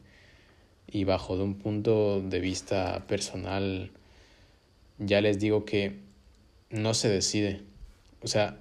[0.87, 3.91] Y bajo de un punto de vista personal
[4.97, 5.99] ya les digo que
[6.69, 7.61] no se decide,
[8.21, 8.57] o sea,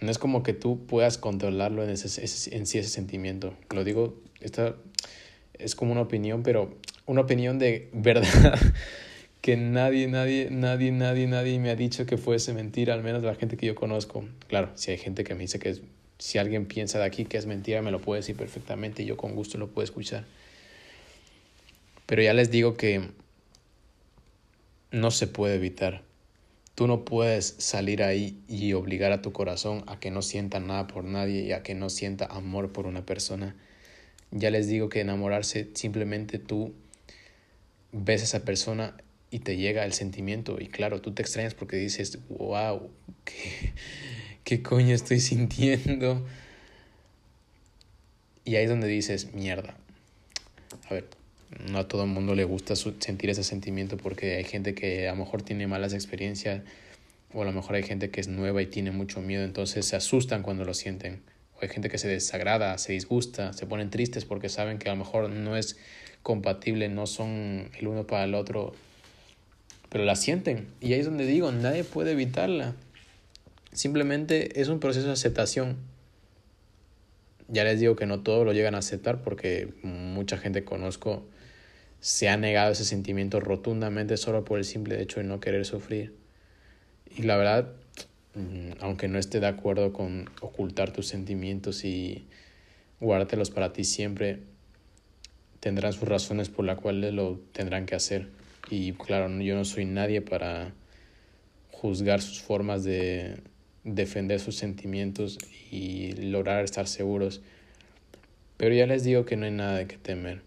[0.00, 2.20] no es como que tú puedas controlarlo en, ese,
[2.56, 4.76] en sí ese sentimiento, lo digo, esta
[5.54, 8.58] es como una opinión, pero una opinión de verdad
[9.40, 13.34] que nadie, nadie, nadie, nadie, nadie me ha dicho que fuese mentira, al menos la
[13.34, 14.24] gente que yo conozco.
[14.48, 15.80] Claro, si hay gente que me dice que
[16.18, 19.16] si alguien piensa de aquí que es mentira, me lo puede decir perfectamente y yo
[19.16, 20.24] con gusto lo puedo escuchar.
[22.06, 23.10] Pero ya les digo que
[24.90, 26.02] no se puede evitar.
[26.74, 30.86] Tú no puedes salir ahí y obligar a tu corazón a que no sienta nada
[30.86, 33.56] por nadie y a que no sienta amor por una persona.
[34.30, 36.74] Ya les digo que enamorarse simplemente tú
[37.92, 38.96] ves a esa persona
[39.30, 42.90] y te llega el sentimiento y claro, tú te extrañas porque dices, wow,
[43.24, 43.72] ¿qué,
[44.44, 46.24] qué coño estoy sintiendo?
[48.44, 49.76] Y ahí es donde dices, mierda.
[50.88, 51.08] A ver,
[51.68, 55.12] no a todo el mundo le gusta sentir ese sentimiento porque hay gente que a
[55.12, 56.62] lo mejor tiene malas experiencias
[57.34, 59.96] o a lo mejor hay gente que es nueva y tiene mucho miedo, entonces se
[59.96, 61.22] asustan cuando lo sienten.
[61.56, 64.92] O hay gente que se desagrada, se disgusta, se ponen tristes porque saben que a
[64.92, 65.76] lo mejor no es
[66.22, 68.74] compatible, no son el uno para el otro,
[69.88, 70.68] pero la sienten.
[70.80, 72.74] Y ahí es donde digo, nadie puede evitarla.
[73.72, 75.76] Simplemente es un proceso de aceptación.
[77.48, 81.24] Ya les digo que no todos lo llegan a aceptar porque mucha gente conozco
[82.00, 86.14] se ha negado ese sentimiento rotundamente solo por el simple hecho de no querer sufrir.
[87.16, 87.72] Y la verdad,
[88.34, 92.26] mm, aunque no esté de acuerdo con ocultar tus sentimientos y
[93.00, 94.40] guardártelos para ti siempre,
[95.60, 98.28] tendrán sus razones por las cuales lo tendrán que hacer.
[98.68, 100.72] Y claro, yo no soy nadie para
[101.70, 103.42] juzgar sus formas de
[103.84, 105.38] defender sus sentimientos
[105.70, 107.42] y lograr estar seguros.
[108.56, 110.42] Pero ya les digo que no hay nada de que temer.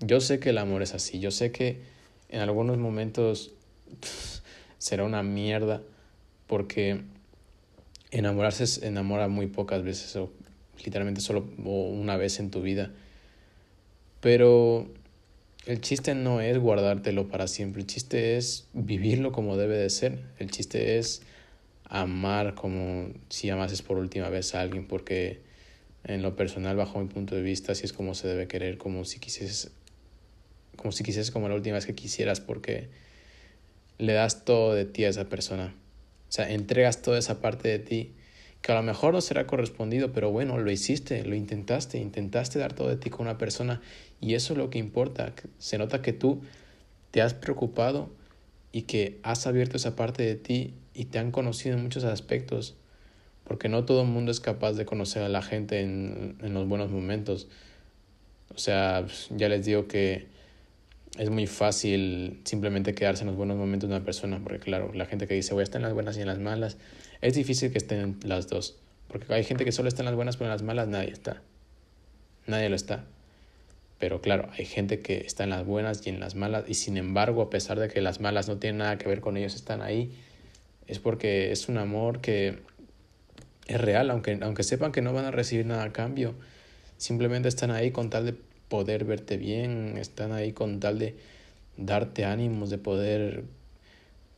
[0.00, 1.80] Yo sé que el amor es así, yo sé que
[2.28, 3.52] en algunos momentos
[4.78, 5.82] será una mierda
[6.46, 7.00] porque
[8.10, 10.30] enamorarse se enamora muy pocas veces o
[10.84, 12.92] literalmente solo una vez en tu vida.
[14.20, 14.88] Pero
[15.66, 20.24] el chiste no es guardártelo para siempre, el chiste es vivirlo como debe de ser,
[20.38, 21.22] el chiste es
[21.84, 25.40] amar como si amases por última vez a alguien, porque
[26.04, 29.04] en lo personal, bajo mi punto de vista, así es como se debe querer, como
[29.04, 29.70] si quisieses,
[30.76, 32.88] como si quisieses como la última vez que quisieras, porque
[33.98, 35.76] le das todo de ti a esa persona,
[36.28, 38.14] o sea, entregas toda esa parte de ti
[38.62, 42.72] que a lo mejor no será correspondido, pero bueno, lo hiciste, lo intentaste, intentaste dar
[42.72, 43.82] todo de ti con una persona
[44.20, 45.32] y eso es lo que importa.
[45.58, 46.40] Se nota que tú
[47.10, 48.08] te has preocupado
[48.70, 52.76] y que has abierto esa parte de ti y te han conocido en muchos aspectos,
[53.44, 56.68] porque no todo el mundo es capaz de conocer a la gente en, en los
[56.68, 57.48] buenos momentos.
[58.54, 60.26] O sea, ya les digo que
[61.18, 65.06] es muy fácil simplemente quedarse en los buenos momentos de una persona, porque claro, la
[65.06, 66.78] gente que dice voy a estar en las buenas y en las malas,
[67.22, 68.76] es difícil que estén las dos,
[69.08, 71.40] porque hay gente que solo está en las buenas, pero en las malas nadie está.
[72.46, 73.04] Nadie lo está.
[73.98, 76.96] Pero claro, hay gente que está en las buenas y en las malas, y sin
[76.96, 79.80] embargo, a pesar de que las malas no tienen nada que ver con ellos, están
[79.80, 80.12] ahí,
[80.88, 82.58] es porque es un amor que
[83.68, 86.34] es real, aunque, aunque sepan que no van a recibir nada a cambio,
[86.96, 88.34] simplemente están ahí con tal de
[88.68, 91.14] poder verte bien, están ahí con tal de
[91.76, 93.44] darte ánimos, de poder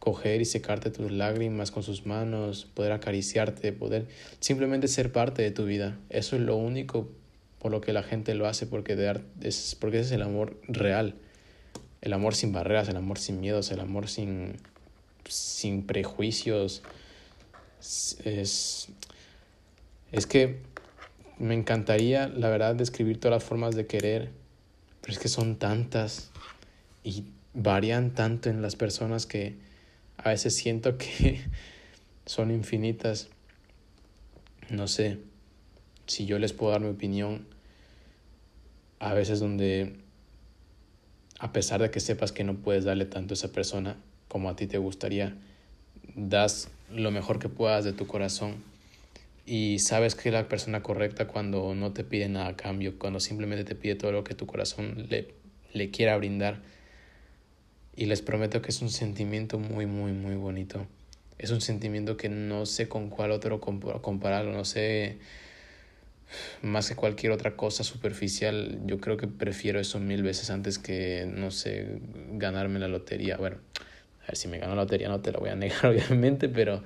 [0.04, 4.06] coger y secarte tus lágrimas con sus manos, poder acariciarte, poder
[4.38, 5.98] simplemente ser parte de tu vida.
[6.10, 7.08] Eso es lo único
[7.58, 8.92] por lo que la gente lo hace, porque,
[9.40, 11.14] es, porque ese es el amor real.
[12.02, 14.58] el amor sin barreras, el amor sin miedos, el amor sin,
[15.26, 16.82] sin prejuicios.
[17.80, 18.88] Es,
[20.12, 20.58] es que
[21.38, 24.32] me encantaría, la verdad, describir todas las formas de querer,
[25.00, 26.30] pero es que son tantas
[27.02, 27.24] y
[27.54, 29.64] varían tanto en las personas que
[30.16, 31.40] a veces siento que
[32.26, 33.28] son infinitas.
[34.70, 35.18] No sé
[36.06, 37.46] si yo les puedo dar mi opinión.
[38.98, 39.96] A veces donde,
[41.38, 43.96] a pesar de que sepas que no puedes darle tanto a esa persona
[44.28, 45.36] como a ti te gustaría,
[46.14, 48.62] das lo mejor que puedas de tu corazón
[49.46, 53.20] y sabes que es la persona correcta cuando no te pide nada a cambio, cuando
[53.20, 55.34] simplemente te pide todo lo que tu corazón le,
[55.72, 56.62] le quiera brindar.
[57.96, 60.86] Y les prometo que es un sentimiento muy, muy, muy bonito.
[61.38, 65.18] Es un sentimiento que no sé con cuál otro compararlo, no sé
[66.62, 71.26] más que cualquier otra cosa superficial, yo creo que prefiero eso mil veces antes que,
[71.26, 71.98] no sé,
[72.32, 73.36] ganarme la lotería.
[73.36, 73.58] Bueno,
[74.22, 76.82] a ver si me gano la lotería no te la voy a negar, obviamente, pero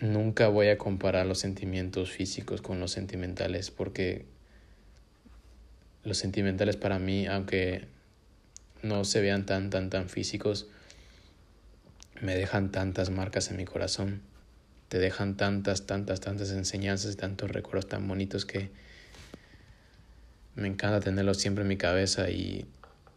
[0.00, 4.24] nunca voy a comparar los sentimientos físicos con los sentimentales, porque
[6.04, 7.86] los sentimentales para mí, aunque
[8.84, 10.68] no se vean tan, tan, tan físicos,
[12.20, 14.22] me dejan tantas marcas en mi corazón,
[14.88, 18.70] te dejan tantas, tantas, tantas enseñanzas y tantos recuerdos tan bonitos que
[20.54, 22.66] me encanta tenerlos siempre en mi cabeza y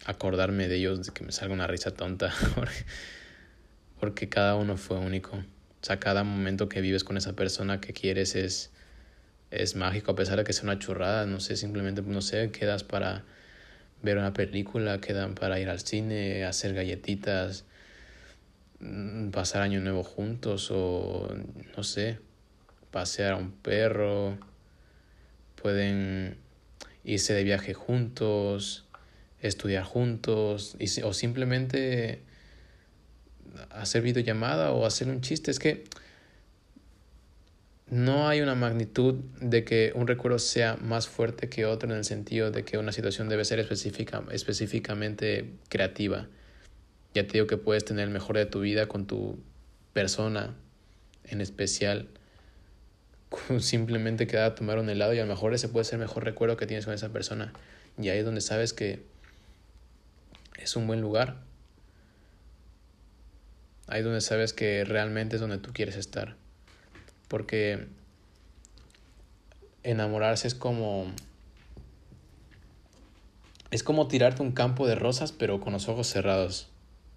[0.06, 2.34] acordarme de ellos, de que me salga una risa tonta,
[4.00, 5.36] porque, cada uno fue único.
[5.38, 8.72] O sea, cada momento que vives con esa persona que quieres es,
[9.52, 12.84] es mágico, a pesar de que sea una churrada, no sé, simplemente, no sé, quedas
[12.84, 13.24] para
[14.02, 17.66] ver una película, quedan para ir al cine, hacer galletitas,
[18.80, 21.34] mm, pasar año nuevo juntos o
[21.76, 22.20] no sé,
[22.92, 24.38] pasear a un perro,
[25.62, 26.38] pueden
[27.04, 28.86] irse de viaje juntos,
[29.42, 32.22] estudiar juntos y, o simplemente
[33.72, 35.52] hacer videollamada o hacer un chiste.
[35.52, 35.86] Es que
[37.90, 42.04] no hay una magnitud de que un recuerdo sea más fuerte que otro en el
[42.04, 46.28] sentido de que una situación debe ser específica, específicamente creativa.
[47.14, 49.40] Ya te digo que puedes tener el mejor de tu vida con tu
[49.94, 50.54] persona
[51.24, 52.10] en especial.
[53.60, 56.26] Simplemente quedar a tomar un helado y a lo mejor ese puede ser el mejor
[56.26, 57.54] recuerdo que tienes con esa persona.
[57.98, 59.06] Y ahí es donde sabes que
[60.58, 61.38] es un buen lugar.
[63.88, 66.36] Ahí es donde sabes que realmente es donde tú quieres estar.
[67.28, 67.88] Porque
[69.84, 71.06] enamorarse es como...
[73.70, 76.70] Es como tirarte un campo de rosas pero con los ojos cerrados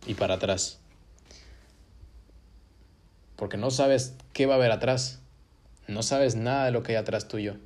[0.07, 0.81] y para atrás.
[3.37, 5.21] Porque no sabes qué va a haber atrás.
[5.87, 7.57] No sabes nada de lo que hay atrás tuyo.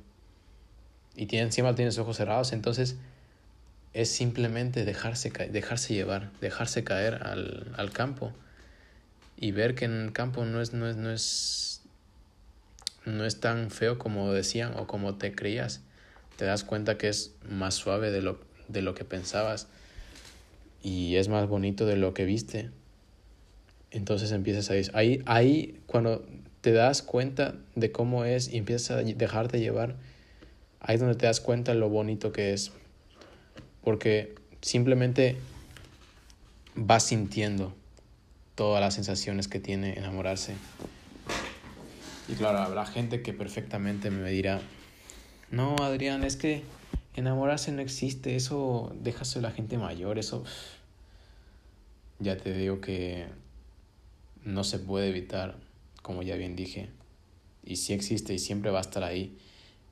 [1.15, 2.97] Y encima tienes ojos cerrados, entonces
[3.93, 8.33] es simplemente dejarse, dejarse llevar, dejarse caer al, al campo
[9.37, 11.74] y ver que en el campo no es, no es, no es
[13.05, 15.81] no es tan feo como decían o como te creías.
[16.37, 19.67] Te das cuenta que es más suave de lo, de lo que pensabas
[20.83, 22.69] y es más bonito de lo que viste.
[23.91, 26.25] Entonces empiezas a decir, ahí, ahí cuando
[26.61, 29.95] te das cuenta de cómo es y empiezas a dejarte llevar,
[30.79, 32.71] ahí es donde te das cuenta lo bonito que es.
[33.83, 35.37] Porque simplemente
[36.75, 37.73] vas sintiendo
[38.55, 40.55] todas las sensaciones que tiene enamorarse.
[42.27, 44.59] Y claro, habrá gente que perfectamente me dirá,
[45.51, 46.63] no, Adrián, es que
[47.13, 50.43] enamorarse no existe, eso déjase a la gente mayor, eso...
[52.19, 53.25] Ya te digo que
[54.45, 55.57] no se puede evitar,
[56.01, 56.89] como ya bien dije.
[57.65, 59.37] Y sí existe y siempre va a estar ahí.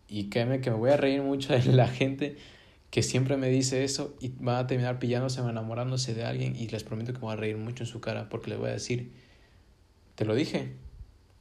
[0.07, 2.37] Y créeme que me voy a reír mucho de la gente
[2.91, 6.67] que siempre me dice eso y va a terminar pillándose o enamorándose de alguien y
[6.67, 8.73] les prometo que me voy a reír mucho en su cara porque les voy a
[8.73, 9.11] decir,
[10.13, 10.73] te lo dije,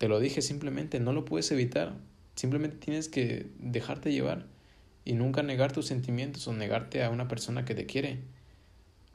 [0.03, 1.93] te lo dije simplemente, no lo puedes evitar.
[2.35, 4.47] Simplemente tienes que dejarte llevar
[5.05, 8.19] y nunca negar tus sentimientos o negarte a una persona que te quiere.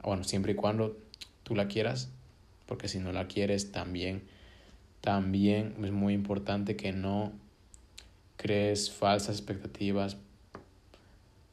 [0.02, 0.96] Bueno, siempre y cuando
[1.42, 2.08] tú la quieras,
[2.64, 4.22] porque si no la quieres también,
[5.02, 7.32] también es muy importante que no
[8.38, 10.16] crees falsas expectativas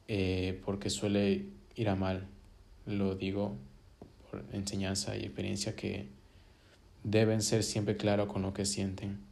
[0.08, 2.26] eh, porque suele ir a mal.
[2.86, 3.54] Lo digo
[4.30, 6.08] por enseñanza y experiencia que
[7.04, 9.25] deben ser siempre claros con lo que sienten.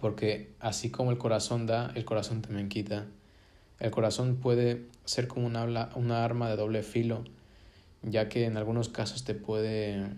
[0.00, 3.06] Porque así como el corazón da, el corazón también quita.
[3.78, 7.24] El corazón puede ser como una, una arma de doble filo,
[8.02, 10.08] ya que en algunos casos te puede,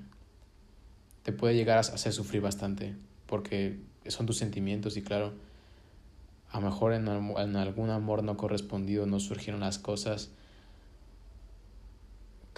[1.22, 2.94] te puede llegar a hacer sufrir bastante,
[3.26, 5.32] porque son tus sentimientos y claro,
[6.50, 10.30] a lo mejor en, en algún amor no correspondido no surgieron las cosas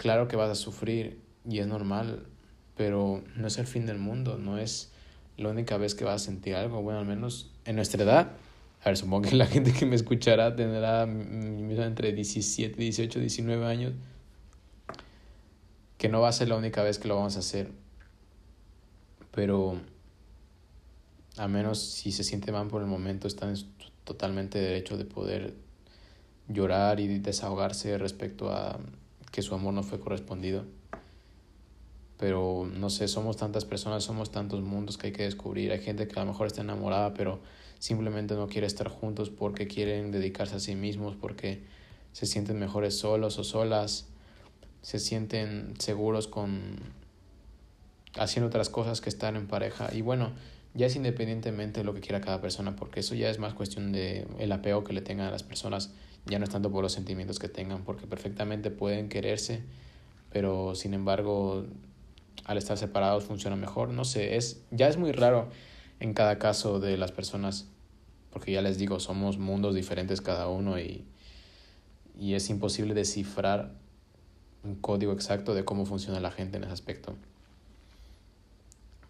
[0.01, 2.25] claro que vas a sufrir y es normal,
[2.75, 4.90] pero no es el fin del mundo, no es
[5.41, 6.81] la única vez que vas a sentir algo.
[6.81, 8.31] Bueno, al menos en nuestra edad,
[8.81, 13.93] a ver, supongo que la gente que me escuchará tendrá entre 17, 18, 19 años,
[15.97, 17.71] que no va a ser la única vez que lo vamos a hacer.
[19.31, 19.79] Pero
[21.37, 23.55] a menos si se siente mal por el momento, están
[24.03, 25.53] totalmente derecho de poder
[26.47, 28.79] llorar y desahogarse respecto a
[29.31, 30.65] que su amor no fue correspondido.
[32.21, 35.71] Pero no sé, somos tantas personas, somos tantos mundos que hay que descubrir.
[35.71, 37.39] Hay gente que a lo mejor está enamorada, pero
[37.79, 41.63] simplemente no quiere estar juntos porque quieren dedicarse a sí mismos, porque
[42.13, 44.05] se sienten mejores solos o solas,
[44.83, 46.75] se sienten seguros con
[48.19, 49.89] haciendo otras cosas que estar en pareja.
[49.91, 50.31] Y bueno,
[50.75, 53.91] ya es independientemente de lo que quiera cada persona, porque eso ya es más cuestión
[53.91, 55.91] de el apego que le tengan a las personas
[56.25, 59.63] ya no es tanto por los sentimientos que tengan, porque perfectamente pueden quererse,
[60.31, 61.65] pero sin embargo
[62.45, 63.89] al estar separados funciona mejor.
[63.89, 65.49] No sé, es, ya es muy raro
[65.99, 67.67] en cada caso de las personas,
[68.31, 71.05] porque ya les digo, somos mundos diferentes cada uno y,
[72.17, 73.73] y es imposible descifrar
[74.63, 77.15] un código exacto de cómo funciona la gente en ese aspecto.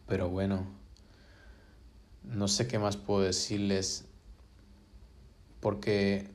[0.07, 0.65] Pero bueno,
[2.23, 4.05] no sé qué más puedo decirles,
[5.59, 6.27] porque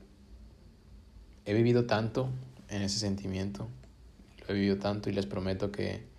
[1.45, 2.29] he vivido tanto
[2.69, 3.69] en ese sentimiento,
[4.41, 6.16] lo he vivido tanto y les prometo que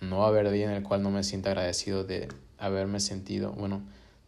[0.00, 2.28] no haber día en el cual no me sienta agradecido de
[2.58, 3.82] haberme sentido, bueno,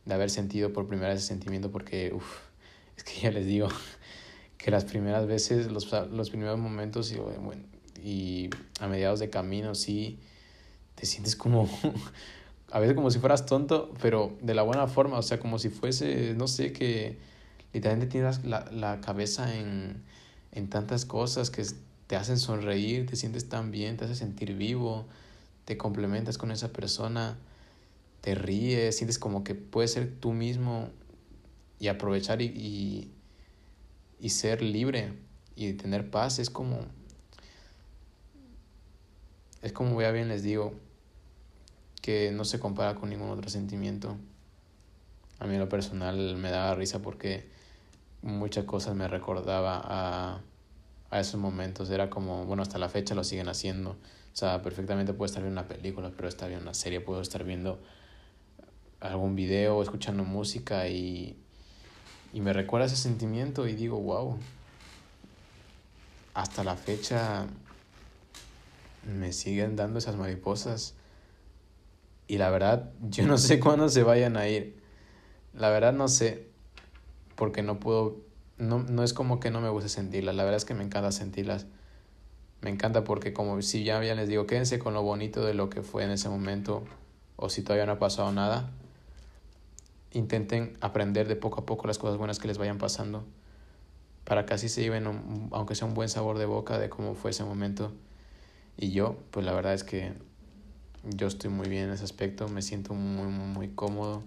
[0.04, 2.38] de haber sentido por primera vez ese sentimiento porque, uff,
[2.96, 3.68] es que ya les digo
[4.58, 7.62] que las primeras veces, los, los primeros momentos y, bueno,
[8.02, 8.50] y
[8.80, 10.18] a mediados de camino, sí,
[10.94, 11.68] te sientes como,
[12.70, 15.70] a veces como si fueras tonto, pero de la buena forma, o sea, como si
[15.70, 17.18] fuese, no sé, que
[17.72, 20.02] literalmente tienes la, la cabeza en
[20.52, 21.64] en tantas cosas que
[22.06, 25.06] te hacen sonreír, te sientes tan bien, te hace sentir vivo,
[25.70, 27.38] te complementas con esa persona,
[28.22, 30.88] te ríes, sientes como que puedes ser tú mismo
[31.78, 33.12] y aprovechar y,
[34.18, 35.12] y, ser libre
[35.54, 36.40] y tener paz.
[36.40, 36.80] Es como,
[39.62, 40.74] es como ya bien les digo,
[42.02, 44.16] que no se compara con ningún otro sentimiento.
[45.38, 47.48] A mí lo personal me daba risa porque
[48.22, 50.40] muchas cosas me recordaba a,
[51.10, 51.90] a esos momentos.
[51.90, 53.96] Era como, bueno, hasta la fecha lo siguen haciendo.
[54.33, 57.45] O sea, perfectamente puedo estar viendo una película, pero estar viendo una serie, puedo estar
[57.45, 57.81] viendo
[59.01, 61.37] algún video, escuchando música y,
[62.33, 64.39] y me recuerda ese sentimiento y digo, wow,
[66.35, 67.47] hasta la fecha
[69.05, 70.95] me siguen dando esas mariposas
[72.31, 74.78] y la verdad yo no sé cuándo se vayan a ir.
[75.53, 76.47] La verdad no sé,
[77.35, 78.20] porque no puedo,
[78.57, 81.11] no, no es como que no me guste sentirlas, la verdad es que me encanta
[81.11, 81.66] sentirlas.
[82.62, 85.70] Me encanta porque como si ya, ya les digo, quédense con lo bonito de lo
[85.70, 86.84] que fue en ese momento
[87.36, 88.70] o si todavía no ha pasado nada,
[90.12, 93.24] intenten aprender de poco a poco las cosas buenas que les vayan pasando
[94.24, 95.06] para que así se lleven,
[95.50, 97.92] aunque sea un buen sabor de boca de cómo fue ese momento.
[98.76, 100.12] Y yo, pues la verdad es que
[101.02, 104.22] yo estoy muy bien en ese aspecto, me siento muy, muy, muy cómodo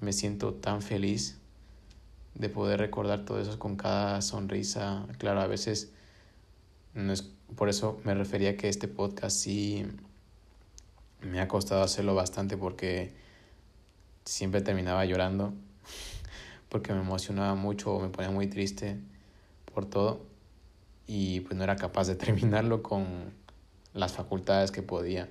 [0.00, 1.38] y me siento tan feliz
[2.34, 5.06] de poder recordar todo eso con cada sonrisa.
[5.18, 5.92] Claro, a veces
[6.94, 9.86] no es, por eso me refería que este podcast sí
[11.20, 13.12] me ha costado hacerlo bastante porque
[14.24, 15.52] siempre terminaba llorando
[16.68, 18.98] porque me emocionaba mucho o me ponía muy triste
[19.72, 20.22] por todo
[21.06, 23.32] y pues no era capaz de terminarlo con
[23.92, 25.28] las facultades que podía.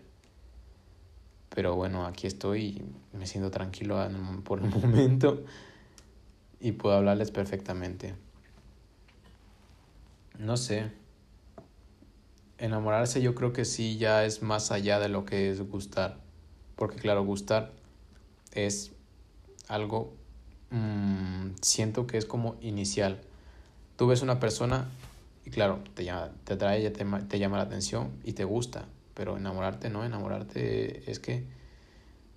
[1.49, 2.84] Pero bueno, aquí estoy
[3.14, 3.99] y me siento tranquilo
[4.43, 5.43] por el momento
[6.59, 8.16] y puedo hablarles perfectamente.
[10.39, 11.03] No sé.
[12.58, 16.18] Enamorarse yo creo que sí ya es más allá de lo que es gustar.
[16.76, 17.72] Porque claro, gustar
[18.51, 18.91] es
[19.68, 20.14] algo,
[20.70, 23.22] mm, siento que es como inicial.
[23.95, 24.89] Tú ves una persona
[25.45, 28.86] y claro, te, llama, te atrae, te, te llama la atención y te gusta.
[29.14, 31.43] Pero enamorarte no, enamorarte es que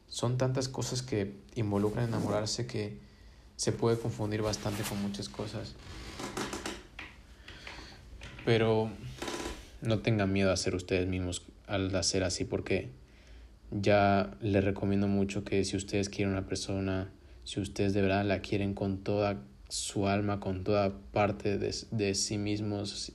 [0.09, 2.99] son tantas cosas que involucran enamorarse que
[3.57, 5.75] se puede confundir bastante con muchas cosas.
[8.45, 8.91] Pero
[9.83, 12.89] no tengan miedo a ser ustedes mismos al hacer así porque
[13.70, 17.11] ya les recomiendo mucho que si ustedes quieren una persona,
[17.45, 22.14] si ustedes de verdad la quieren con toda su alma, con toda parte de, de
[22.14, 23.12] sí mismos,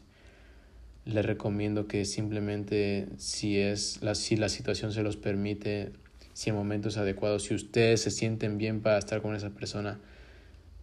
[1.05, 5.91] les recomiendo que simplemente si es la, si la situación se los permite,
[6.33, 9.99] si el momento es adecuado, si ustedes se sienten bien para estar con esa persona,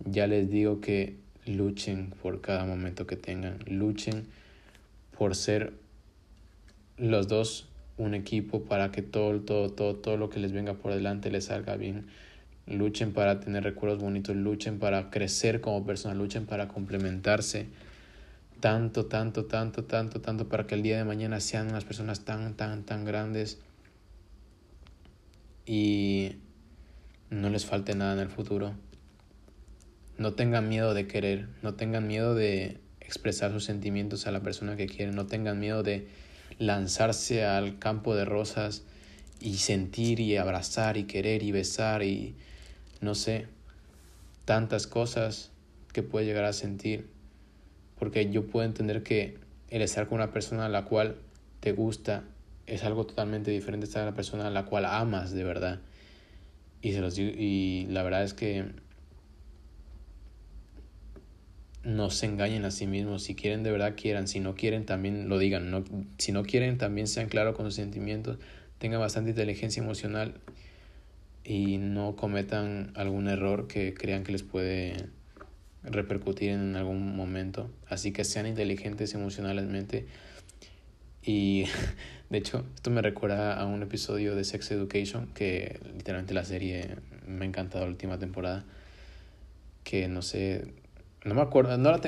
[0.05, 1.17] ya les digo que
[1.47, 4.27] luchen por cada momento que tengan, luchen
[5.19, 5.73] por ser
[6.97, 10.95] los dos un equipo para que todo, todo, todo, todo lo que les venga por
[10.95, 12.07] delante les salga bien.
[12.67, 17.67] Luchen para tener recuerdos bonitos, luchen para crecer como personas, luchen para complementarse
[18.61, 22.55] tanto, tanto, tanto, tanto, tanto para que el día de mañana sean unas personas tan,
[22.55, 23.59] tan, tan grandes
[25.67, 26.37] y
[27.31, 28.75] no les falte nada en el futuro.
[30.17, 34.77] No tengan miedo de querer, no tengan miedo de expresar sus sentimientos a la persona
[34.77, 36.07] que quieren, no tengan miedo de
[36.59, 38.83] lanzarse al campo de rosas
[39.41, 42.35] y sentir y abrazar y querer y besar y
[43.01, 43.47] no sé,
[44.45, 45.51] tantas cosas
[45.95, 47.09] que puede llegar a sentir
[47.99, 49.39] porque yo puedo entender que
[49.71, 51.17] el estar con una persona a la cual
[51.61, 52.25] te gusta
[52.67, 55.81] es algo totalmente diferente a estar con una persona a la cual amas de verdad.
[56.83, 58.67] Y, se los y la verdad es que
[61.89, 63.23] no se engañen a sí mismos.
[63.23, 64.29] Si quieren de verdad, quieran.
[64.29, 65.71] Si no quieren, también lo digan.
[65.71, 65.85] No,
[66.19, 68.39] si no quieren, también sean claros con sus sentimientos.
[68.79, 70.35] Tengan bastante inteligencia emocional
[71.45, 75.07] y no cometan algún error que crean que les puede
[75.83, 77.71] repercutir en algún momento.
[77.89, 80.07] Así que sean inteligentes emocionalmente.
[81.23, 81.65] Y
[82.29, 86.97] de hecho, esto me recuerda a un episodio de Sex Education, que literalmente la serie
[87.27, 88.65] me ha encantado la última temporada.
[89.85, 90.67] Que no sé,
[91.25, 92.01] no me acuerdo, no la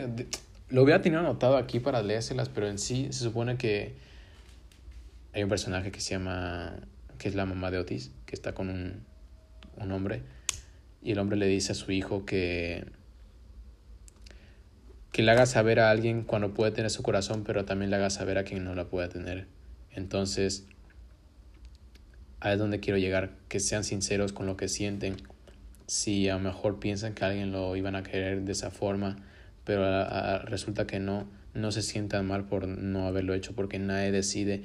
[0.71, 3.95] lo hubiera tenido anotado aquí para leérselas, pero en sí se supone que
[5.33, 6.77] hay un personaje que se llama,
[7.19, 9.05] que es la mamá de Otis, que está con un,
[9.77, 10.23] un hombre,
[11.03, 12.85] y el hombre le dice a su hijo que
[15.13, 18.11] que le haga saber a alguien cuando puede tener su corazón, pero también le haga
[18.11, 19.47] saber a quien no la pueda tener.
[19.91, 20.67] Entonces,
[22.39, 25.17] ahí es donde quiero llegar, que sean sinceros con lo que sienten.
[25.91, 29.16] Si a lo mejor piensan que alguien lo iban a querer de esa forma,
[29.64, 34.62] pero resulta que no, no se sientan mal por no haberlo hecho, porque nadie decide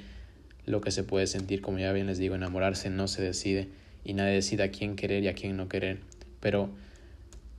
[0.67, 1.61] lo que se puede sentir.
[1.61, 3.69] Como ya bien les digo, enamorarse no se decide
[4.03, 5.97] y nadie decide a quién querer y a quién no querer.
[6.41, 6.69] Pero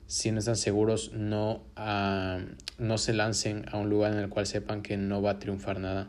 [0.06, 2.46] si no están seguros, no, uh,
[2.78, 5.80] no se lancen a un lugar en el cual sepan que no va a triunfar
[5.80, 6.06] nada,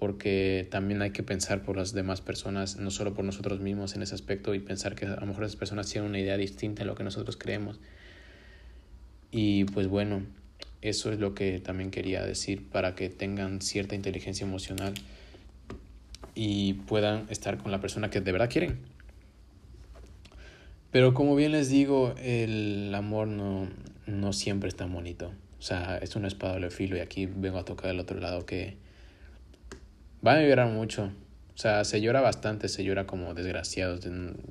[0.00, 4.02] porque también hay que pensar por las demás personas, no solo por nosotros mismos en
[4.02, 6.86] ese aspecto, y pensar que a lo mejor esas personas tienen una idea distinta de
[6.86, 7.78] lo que nosotros creemos.
[9.30, 10.22] Y pues bueno,
[10.80, 14.94] eso es lo que también quería decir para que tengan cierta inteligencia emocional
[16.34, 18.78] y puedan estar con la persona que de verdad quieren.
[20.90, 23.68] Pero como bien les digo, el amor no,
[24.06, 25.30] no siempre es tan bonito.
[25.58, 28.46] O sea, es una espada de filo y aquí vengo a tocar el otro lado
[28.46, 28.78] que
[30.26, 31.10] va a llorar mucho.
[31.54, 34.00] O sea, se llora bastante, se llora como desgraciados.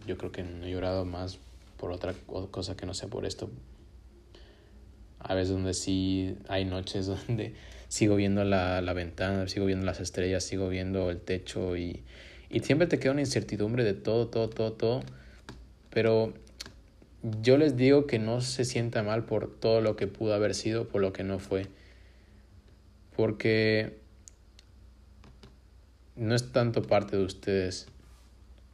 [0.05, 1.39] Yo creo que no he llorado más
[1.77, 2.13] por otra
[2.51, 3.49] cosa que no sea por esto.
[5.19, 7.55] A veces donde sí hay noches donde
[7.87, 12.03] sigo viendo la, la ventana, sigo viendo las estrellas, sigo viendo el techo y,
[12.49, 15.03] y siempre te queda una incertidumbre de todo, todo, todo, todo
[15.89, 16.33] pero
[17.41, 20.87] yo les digo que no se sienta mal por todo lo que pudo haber sido,
[20.87, 21.67] por lo que no fue.
[23.15, 23.97] Porque
[26.19, 27.87] no es tanto parte de ustedes.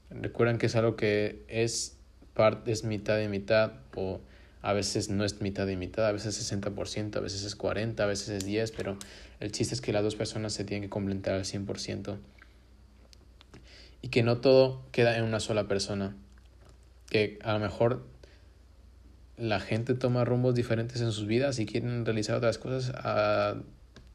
[0.10, 1.98] Recuerden que es algo que es,
[2.34, 4.22] parte, es mitad y mitad, o
[4.62, 8.00] a veces no es mitad y mitad, a veces es 60%, a veces es 40%,
[8.00, 8.98] a veces es 10%, pero
[9.40, 12.18] el chiste es que las dos personas se tienen que complementar al 100%.
[14.02, 16.16] Y que no todo queda en una sola persona
[17.10, 18.06] que a lo mejor
[19.38, 23.56] la gente toma rumbos diferentes en sus vidas y quieren realizar otras cosas a,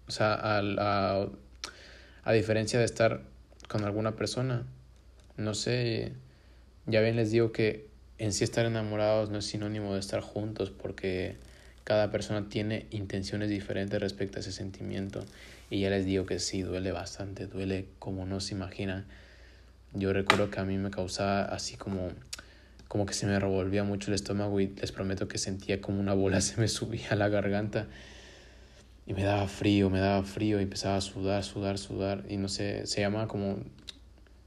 [0.09, 1.28] o sea, a,
[2.33, 3.22] diferencia de estar
[3.68, 4.66] con alguna persona.
[5.37, 6.12] No sé,
[6.87, 7.87] ya bien les digo que
[8.18, 11.37] en sí estar enamorados no es sinónimo de estar juntos porque
[11.85, 15.24] cada persona tiene intenciones diferentes respecto a ese sentimiento
[15.70, 19.07] y ya les digo que sí, duele bastante, duele como no se imaginan.
[19.95, 22.11] Yo recuerdo que a mí me causaba así como
[22.91, 26.12] como que se me revolvía mucho el estómago y les prometo que sentía como una
[26.12, 27.87] bola se me subía a la garganta
[29.11, 32.46] y me daba frío, me daba frío y empezaba a sudar, sudar, sudar y no
[32.46, 33.56] sé, se llamaba como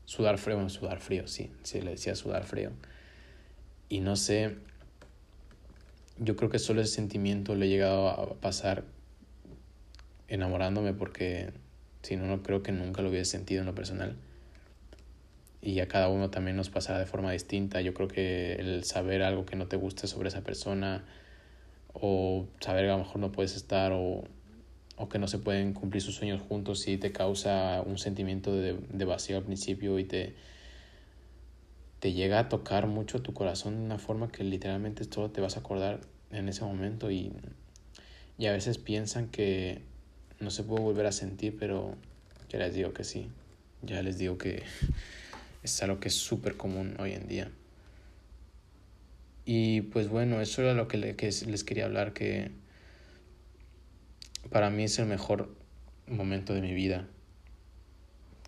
[0.05, 2.71] sudar frío, bueno, sudar frío, sí, sí, le decía sudar frío.
[3.89, 4.55] Y no sé,
[6.17, 8.85] yo creo que solo ese sentimiento le he llegado a pasar
[10.29, 11.51] enamorándome porque
[12.01, 14.15] si no, no creo que nunca lo hubiese sentido en lo personal
[15.61, 17.81] y a cada uno también nos pasará de forma distinta.
[17.81, 21.03] Yo creo que el saber algo que no te guste sobre esa persona
[21.91, 24.23] o saber que a lo mejor no puedes estar o,
[24.97, 28.77] o que no se pueden cumplir sus sueños juntos sí te causa un sentimiento de,
[28.89, 30.35] de vacío al principio y te,
[31.99, 35.57] te llega a tocar mucho tu corazón de una forma que literalmente todo te vas
[35.57, 37.31] a acordar en ese momento y,
[38.37, 39.81] y a veces piensan que
[40.39, 41.95] no se puede volver a sentir, pero
[42.49, 43.29] ya les digo que sí
[43.83, 44.63] ya les digo que
[45.63, 47.51] es algo que es súper común hoy en día.
[49.45, 52.51] Y pues bueno, eso era lo que, les quería hablar, que
[54.49, 55.49] para mí es el mejor
[56.07, 57.07] momento de mi vida,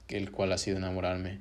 [0.07, 1.39] el cual ha sido enamorarme.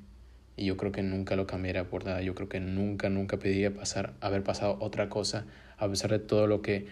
[0.56, 2.22] Y yo creo que nunca lo cambiaría por nada.
[2.22, 5.46] Yo creo que nunca, nunca pediría pasar, haber pasado otra cosa,
[5.78, 6.86] a pesar de todo lo que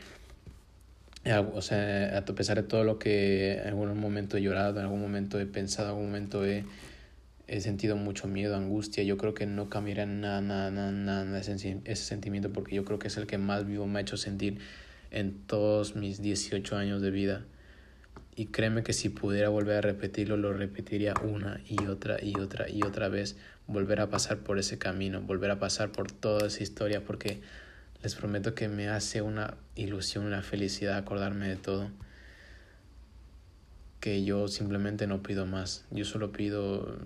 [1.54, 5.00] o sea, a pesar de todo lo que en algún momento he llorado, en algún
[5.00, 6.64] momento he pensado, en algún momento he,
[7.46, 11.80] he sentido mucho miedo, angustia, yo creo que no cambiaría nada, nada, nada, nada ese,
[11.84, 14.58] ese sentimiento porque yo creo que es el que más vivo me ha hecho sentir
[15.10, 17.44] en todos mis 18 años de vida.
[18.34, 22.68] Y créeme que si pudiera volver a repetirlo, lo repetiría una y otra y otra
[22.70, 23.36] y otra vez.
[23.66, 27.42] Volver a pasar por ese camino, volver a pasar por toda esa historia, porque
[28.02, 31.90] les prometo que me hace una ilusión, una felicidad acordarme de todo.
[34.00, 35.84] Que yo simplemente no pido más.
[35.90, 36.98] Yo solo pido,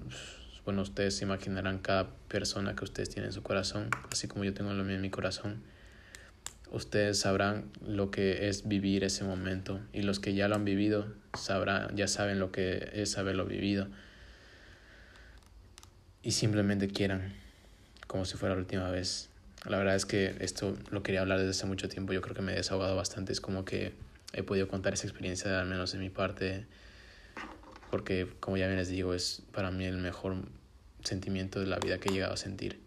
[0.65, 4.55] bueno, ustedes se imaginarán cada persona que ustedes tienen en su corazón, así como yo
[4.55, 5.63] tengo lo mío en mi corazón.
[6.71, 11.07] Ustedes sabrán lo que es vivir ese momento y los que ya lo han vivido
[11.35, 13.89] sabrán, ya saben lo que es haberlo vivido.
[16.23, 17.35] Y simplemente quieran,
[18.09, 19.31] como si fuera la última vez,
[19.65, 22.13] la verdad es que esto lo quería hablar desde hace mucho tiempo.
[22.13, 23.33] Yo creo que me he desahogado bastante.
[23.33, 23.93] Es como que
[24.33, 26.67] he podido contar esa experiencia, al menos de mi parte.
[27.91, 30.37] Porque, como ya bien les digo, es para mí el mejor
[31.03, 32.86] sentimiento de la vida que he llegado a sentir.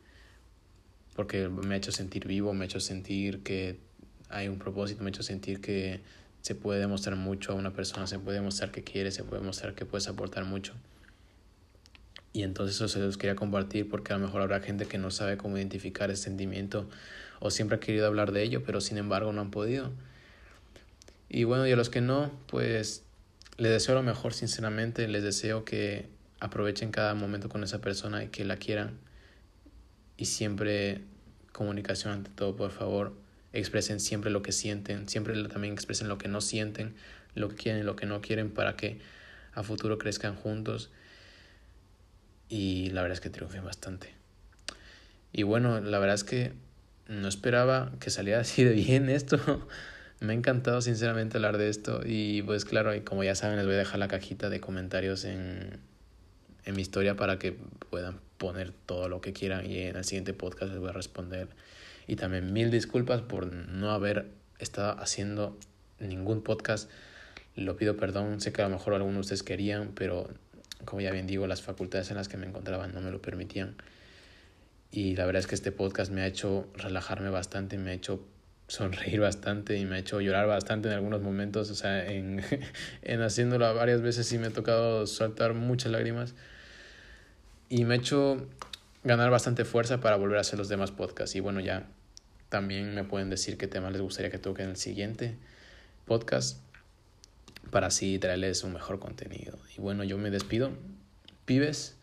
[1.20, 3.78] Porque me ha hecho sentir vivo, me ha hecho sentir que
[4.30, 6.00] hay un propósito, me ha hecho sentir que
[6.40, 9.76] se puede demostrar mucho a una persona, se puede demostrar que quiere, se puede demostrar
[9.76, 10.76] que puedes aportar mucho.
[12.32, 15.12] Y entonces eso se los quería compartir porque a lo mejor habrá gente que no
[15.12, 16.88] sabe cómo identificar ese sentimiento
[17.42, 19.92] o siempre ha querido hablar de ello, pero sin embargo no han podido.
[21.28, 23.04] Y bueno, y a los que no, pues
[23.58, 26.08] les deseo lo mejor, sinceramente, les deseo que
[26.40, 29.00] aprovechen cada momento con esa persona y que la quieran.
[30.16, 31.09] Y siempre
[31.52, 33.14] comunicación ante todo, por favor.
[33.54, 36.96] Expresen siempre lo que sienten, siempre también expresen lo que no sienten,
[37.36, 39.00] lo que quieren lo que no quieren para que
[39.54, 40.92] a futuro crezcan juntos
[42.50, 44.14] y la verdad es que triunfé bastante.
[45.32, 46.54] Y bueno, la verdad es que
[47.08, 49.40] no esperaba que saliera así de bien esto.
[50.20, 53.66] Me ha encantado sinceramente hablar de esto y pues claro, y como ya saben les
[53.66, 55.80] voy a dejar la cajita de comentarios en,
[56.70, 57.58] en mi historia para que
[57.90, 61.48] puedan poner todo lo que quieran y en el siguiente podcast les voy a responder.
[62.08, 64.28] Y también mil disculpas por no haber
[64.60, 65.58] estado haciendo
[66.00, 66.90] ningún podcast.
[67.56, 70.30] Lo pido perdón, sé que a lo mejor algunos de ustedes querían, pero
[70.86, 73.76] como ya bien digo, las facultades en las que me encontraba no me lo permitían.
[74.92, 78.24] Y la verdad es que este podcast me ha hecho relajarme bastante, me ha hecho
[78.68, 81.70] sonreír bastante y me ha hecho llorar bastante en algunos momentos.
[81.72, 82.44] O sea, en,
[83.02, 86.36] en haciéndolo varias veces sí me ha tocado soltar muchas lágrimas.
[87.70, 88.48] Y me ha hecho
[89.04, 91.36] ganar bastante fuerza para volver a hacer los demás podcasts.
[91.36, 91.88] Y bueno, ya
[92.50, 95.38] también me pueden decir qué temas les gustaría que toque en el siguiente
[96.06, 96.60] podcast
[97.70, 99.58] para así traerles un mejor contenido.
[99.78, 100.72] Y bueno, yo me despido.
[101.46, 101.96] Pibes,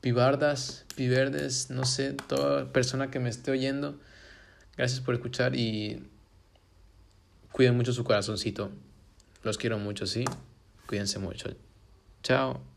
[0.00, 3.98] pibardas, piverdes, no sé, toda persona que me esté oyendo,
[4.76, 6.08] gracias por escuchar y
[7.52, 8.70] cuiden mucho su corazoncito.
[9.42, 10.24] Los quiero mucho, ¿sí?
[10.86, 11.50] Cuídense mucho.
[12.22, 12.75] Chao.